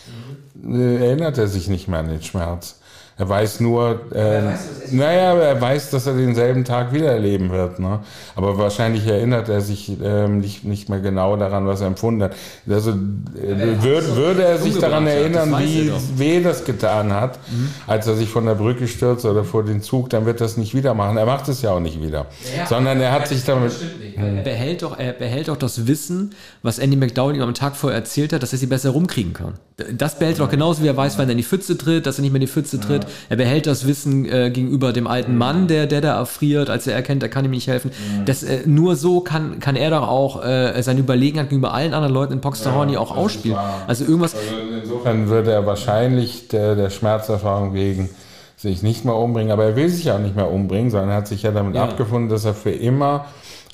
[0.55, 1.01] mhm.
[1.01, 2.81] erinnert er sich nicht mehr an den Schmerz.
[3.19, 7.51] Er weiß nur, äh, er weiß, naja, er weiß, dass er denselben Tag wieder erleben
[7.51, 7.81] wird.
[7.81, 7.99] Ne?
[8.37, 12.37] Aber wahrscheinlich erinnert er sich ähm, nicht, nicht mehr genau daran, was er empfunden hat.
[12.69, 17.71] Also äh, würd, würde er sich daran erinnern, wie weh das getan hat, mhm.
[17.89, 20.77] als er sich von der Brücke stürzt oder vor den Zug, dann wird das nicht
[20.77, 21.17] wieder machen.
[21.17, 22.27] Er macht es ja auch nicht wieder.
[22.57, 23.73] Ja, Sondern er hat sich damit.
[24.17, 27.99] Er behält, doch, er behält doch das Wissen, was Andy McDowell ihm am Tag vorher
[27.99, 29.55] erzählt hat, dass er sie besser rumkriegen kann.
[29.93, 32.19] Das behält er doch genauso, wie er weiß, wenn er in die Pfütze tritt, dass
[32.19, 33.07] er nicht mehr in die Pfütze tritt.
[33.29, 36.95] Er behält das Wissen äh, gegenüber dem alten Mann, der, der da erfriert, als er
[36.95, 37.91] erkennt, er kann ihm nicht helfen.
[38.25, 42.15] Das, äh, nur so kann, kann er doch auch äh, seine Überlegenheit gegenüber allen anderen
[42.15, 43.59] Leuten in Poxtahorny ja, auch ausspielen.
[43.87, 44.35] Also irgendwas.
[44.35, 44.45] Also
[44.83, 48.11] insofern würde er wahrscheinlich der, der Schmerzerfahrung wegen
[48.57, 51.29] sich nicht mehr umbringen, aber er will sich auch nicht mehr umbringen, sondern er hat
[51.29, 51.85] sich ja damit ja.
[51.85, 53.27] abgefunden, dass er für immer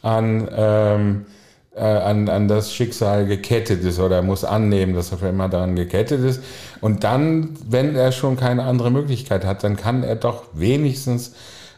[0.02, 1.24] an ähm,
[1.76, 5.48] äh, an, an das Schicksal gekettet ist oder er muss annehmen, dass er für immer
[5.48, 6.42] daran gekettet ist.
[6.80, 11.34] Und dann, wenn er schon keine andere Möglichkeit hat, dann kann er doch wenigstens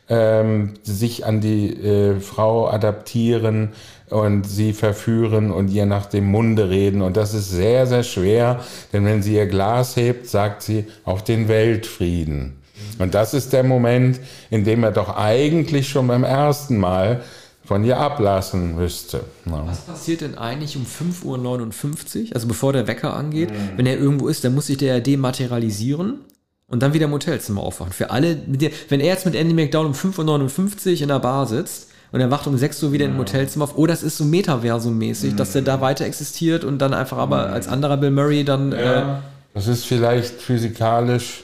[0.08, 3.70] ähm, sich an die äh, Frau adaptieren
[4.10, 7.02] und sie verführen und ihr nach dem Munde reden.
[7.02, 8.60] Und das ist sehr, sehr schwer,
[8.92, 12.58] denn wenn sie ihr Glas hebt, sagt sie auf den Weltfrieden.
[12.98, 14.20] Und das ist der Moment,
[14.50, 17.22] in dem er doch eigentlich schon beim ersten Mal
[17.66, 19.24] von ihr ablassen müsste.
[19.44, 19.66] Ja.
[19.66, 23.50] Was passiert denn eigentlich um 5.59 Uhr, also bevor der Wecker angeht?
[23.50, 23.76] Mhm.
[23.76, 26.20] Wenn er irgendwo ist, dann muss sich der ja dematerialisieren
[26.68, 27.92] und dann wieder im Hotelzimmer aufwachen.
[27.92, 31.90] Für alle, wenn er jetzt mit Andy McDowell um 5.59 Uhr in der Bar sitzt
[32.12, 33.14] und er wacht um 6 Uhr wieder mhm.
[33.14, 35.36] im Hotelzimmer auf, oh, das ist so Metaversum-mäßig, mhm.
[35.36, 37.54] dass der da weiter existiert und dann einfach aber mhm.
[37.54, 38.72] als anderer Bill Murray dann...
[38.72, 39.20] Ja, äh,
[39.54, 41.42] das ist vielleicht physikalisch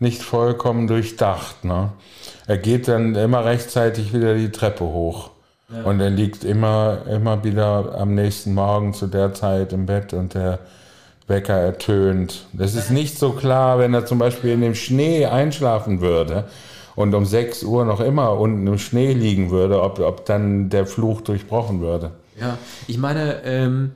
[0.00, 1.64] nicht vollkommen durchdacht.
[1.64, 1.92] Ne?
[2.46, 5.30] Er geht dann immer rechtzeitig wieder die Treppe hoch.
[5.82, 10.34] Und er liegt immer, immer wieder am nächsten Morgen zu der Zeit im Bett und
[10.34, 10.60] der
[11.26, 12.46] Wecker ertönt.
[12.52, 16.44] Das ist nicht so klar, wenn er zum Beispiel in dem Schnee einschlafen würde
[16.96, 20.86] und um 6 Uhr noch immer unten im Schnee liegen würde, ob, ob dann der
[20.86, 22.10] Fluch durchbrochen würde.
[22.38, 23.92] Ja, ich meine, ähm,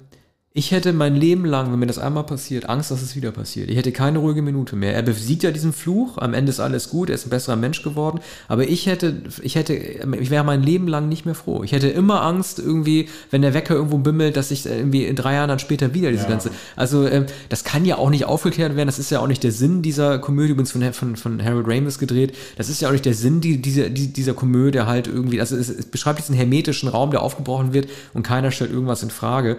[0.55, 3.69] ich hätte mein Leben lang, wenn mir das einmal passiert, Angst, dass es wieder passiert.
[3.69, 4.95] Ich hätte keine ruhige Minute mehr.
[4.95, 7.83] Er besiegt ja diesen Fluch, am Ende ist alles gut, er ist ein besserer Mensch
[7.83, 11.63] geworden, aber ich hätte, ich hätte, ich wäre mein Leben lang nicht mehr froh.
[11.63, 15.35] Ich hätte immer Angst, irgendwie, wenn der Wecker irgendwo bimmelt, dass ich irgendwie in drei
[15.35, 16.31] Jahren dann später wieder diese ja.
[16.31, 19.45] ganze, also ähm, das kann ja auch nicht aufgeklärt werden, das ist ja auch nicht
[19.45, 22.93] der Sinn dieser Komödie, übrigens von, von, von Harold Ramis gedreht, das ist ja auch
[22.93, 26.37] nicht der Sinn die, dieser, die, dieser Komödie halt irgendwie, also es, es beschreibt einen
[26.37, 29.59] hermetischen Raum, der aufgebrochen wird und keiner stellt irgendwas in Frage.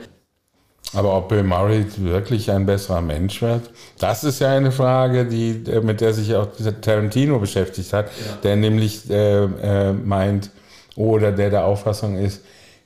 [0.94, 3.70] Aber ob Bill Murray wirklich ein besserer Mensch wird,
[4.00, 6.48] das ist ja eine Frage, die, äh, mit der sich auch
[6.82, 8.38] Tarantino beschäftigt hat, ja.
[8.44, 10.50] der nämlich äh, äh, meint
[10.96, 12.42] oder der der Auffassung ist,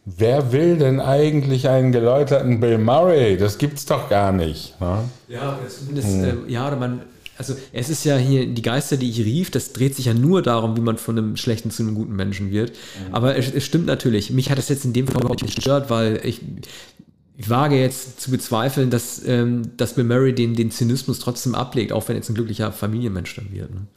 [0.06, 3.38] wer will denn eigentlich einen geläuterten Bill Murray?
[3.38, 4.80] Das gibt's doch gar nicht.
[4.82, 5.00] Ne?
[5.30, 6.48] Ja, zumindest, hm.
[6.48, 7.04] äh, ja, man,
[7.38, 10.42] also es ist ja hier die Geister, die ich rief, das dreht sich ja nur
[10.42, 12.72] darum, wie man von einem schlechten zu einem guten Menschen wird.
[12.72, 13.16] Mhm.
[13.16, 14.30] Aber es, es, stimmt natürlich.
[14.30, 16.42] Mich hat es jetzt in dem Fall überhaupt nicht gestört, weil ich,
[17.38, 21.92] ich wage jetzt zu bezweifeln, dass, ähm, dass Bill Murray den, den Zynismus trotzdem ablegt,
[21.92, 23.74] auch wenn jetzt ein glücklicher Familienmensch dann wird.
[23.74, 23.88] Ne?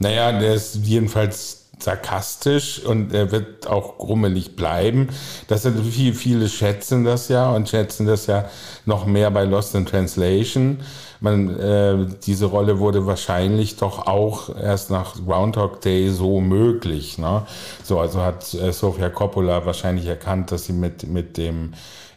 [0.00, 5.08] Naja, der ist jedenfalls sarkastisch und er wird auch grummelig bleiben.
[5.48, 8.48] Das sind viele, viele schätzen das ja und schätzen das ja
[8.86, 10.78] noch mehr bei Lost in Translation.
[11.20, 17.18] Man, äh, diese Rolle wurde wahrscheinlich doch auch erst nach Groundhog Day so möglich.
[17.18, 17.46] Ne?
[17.82, 21.72] So, also hat äh, Sofia Coppola wahrscheinlich erkannt, dass sie mit, mit dem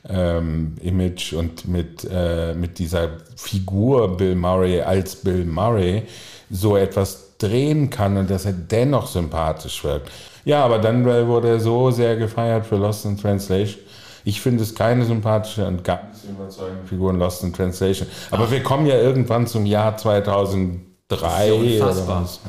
[0.09, 6.03] ähm, Image und mit, äh, mit dieser Figur Bill Murray als Bill Murray
[6.49, 10.09] so etwas drehen kann und dass er dennoch sympathisch wirkt.
[10.45, 13.81] Ja, aber dann wurde er so sehr gefeiert für Lost in Translation.
[14.23, 18.07] Ich finde es keine sympathische und ganz überzeugende Figur in Lost in Translation.
[18.31, 18.51] Aber Ach.
[18.51, 22.39] wir kommen ja irgendwann zum Jahr 2003 oder was.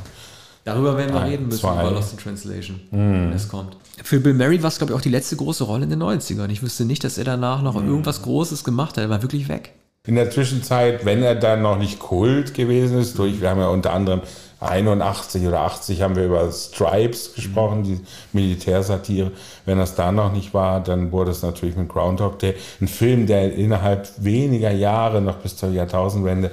[0.69, 1.81] Darüber werden wir Ein, reden müssen, zwei.
[1.81, 2.97] über Lost in Translation, mm.
[2.97, 3.77] wenn es kommt.
[4.03, 6.51] Für Bill Murray war es, glaube ich, auch die letzte große Rolle in den 90ern.
[6.51, 7.89] Ich wüsste nicht, dass er danach noch mm.
[7.89, 9.05] irgendwas Großes gemacht hat.
[9.05, 9.73] Er war wirklich weg.
[10.07, 13.69] In der Zwischenzeit, wenn er dann noch nicht Kult gewesen ist, durch, wir haben ja
[13.69, 14.21] unter anderem
[14.61, 18.01] 81 oder 80 haben wir über Stripes gesprochen, die
[18.33, 19.33] Militärsatire.
[19.65, 23.27] Wenn das da noch nicht war, dann wurde es natürlich mit Groundhog Day ein Film,
[23.27, 26.51] der innerhalb weniger Jahre noch bis zur Jahrtausendwende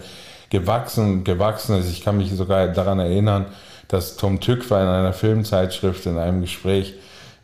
[0.49, 1.89] gewachsen, gewachsen ist.
[1.89, 3.47] Ich kann mich sogar daran erinnern,
[3.87, 6.95] dass Tom Tück war in einer Filmzeitschrift in einem Gespräch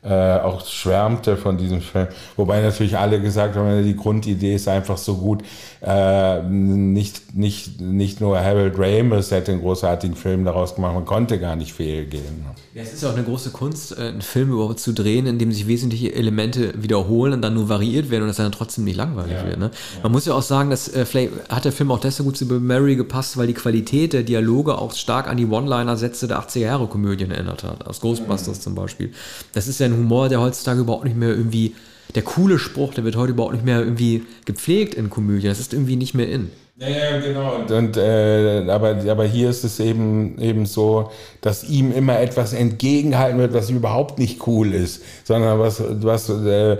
[0.03, 2.07] äh, auch schwärmte von diesem Film.
[2.35, 5.43] Wobei natürlich alle gesagt haben, die Grundidee ist einfach so gut.
[5.81, 11.39] Äh, nicht, nicht, nicht nur Harold Ramis hätte einen großartigen Film daraus gemacht, man konnte
[11.39, 12.45] gar nicht fehlgehen.
[12.73, 15.37] Ja, es ist ja auch eine große Kunst, äh, einen Film überhaupt zu drehen, in
[15.37, 18.95] dem sich wesentliche Elemente wiederholen und dann nur variiert werden und es dann trotzdem nicht
[18.95, 19.45] langweilig ja.
[19.45, 19.59] wird.
[19.59, 19.71] Ne?
[19.73, 20.03] Ja.
[20.03, 22.47] Man muss ja auch sagen, dass äh, vielleicht hat der Film auch deshalb gut zu
[22.47, 27.29] Bill Murray gepasst, weil die Qualität der Dialoge auch stark an die One-Liner-Sätze der 80er-Jahre-Komödien
[27.29, 27.85] erinnert hat.
[27.85, 28.61] Aus Ghostbusters mhm.
[28.61, 29.11] zum Beispiel.
[29.53, 31.75] Das ist ja ein Humor, der heutzutage überhaupt nicht mehr irgendwie
[32.15, 35.49] der coole Spruch, der wird heute überhaupt nicht mehr irgendwie gepflegt in Komödien.
[35.49, 36.51] Das ist irgendwie nicht mehr in.
[36.77, 37.55] Ja, ja, genau.
[37.55, 42.53] Und, und äh, aber, aber hier ist es eben, eben so, dass ihm immer etwas
[42.53, 46.77] entgegenhalten wird, was überhaupt nicht cool ist, sondern was, was äh,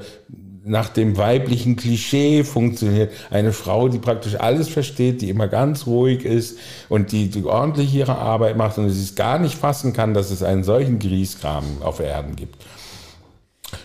[0.64, 3.12] nach dem weiblichen Klischee funktioniert.
[3.30, 6.58] Eine Frau, die praktisch alles versteht, die immer ganz ruhig ist
[6.90, 10.32] und die, die ordentlich ihre Arbeit macht und sie es gar nicht fassen kann, dass
[10.32, 12.56] es einen solchen Grieskram auf Erden gibt.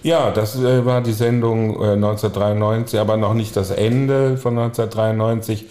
[0.07, 5.67] Ja, das äh, war die Sendung äh, 1993, aber noch nicht das Ende von 1993,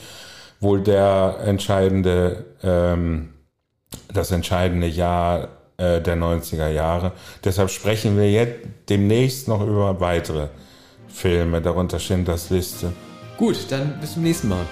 [0.59, 3.29] wohl der entscheidende, ähm,
[4.13, 7.13] das entscheidende Jahr äh, der 90er Jahre.
[7.45, 8.59] Deshalb sprechen wir jetzt
[8.89, 10.49] demnächst noch über weitere
[11.07, 12.91] Filme, darunter Schindlers Liste.
[13.37, 14.65] Gut, dann bis zum nächsten Mal.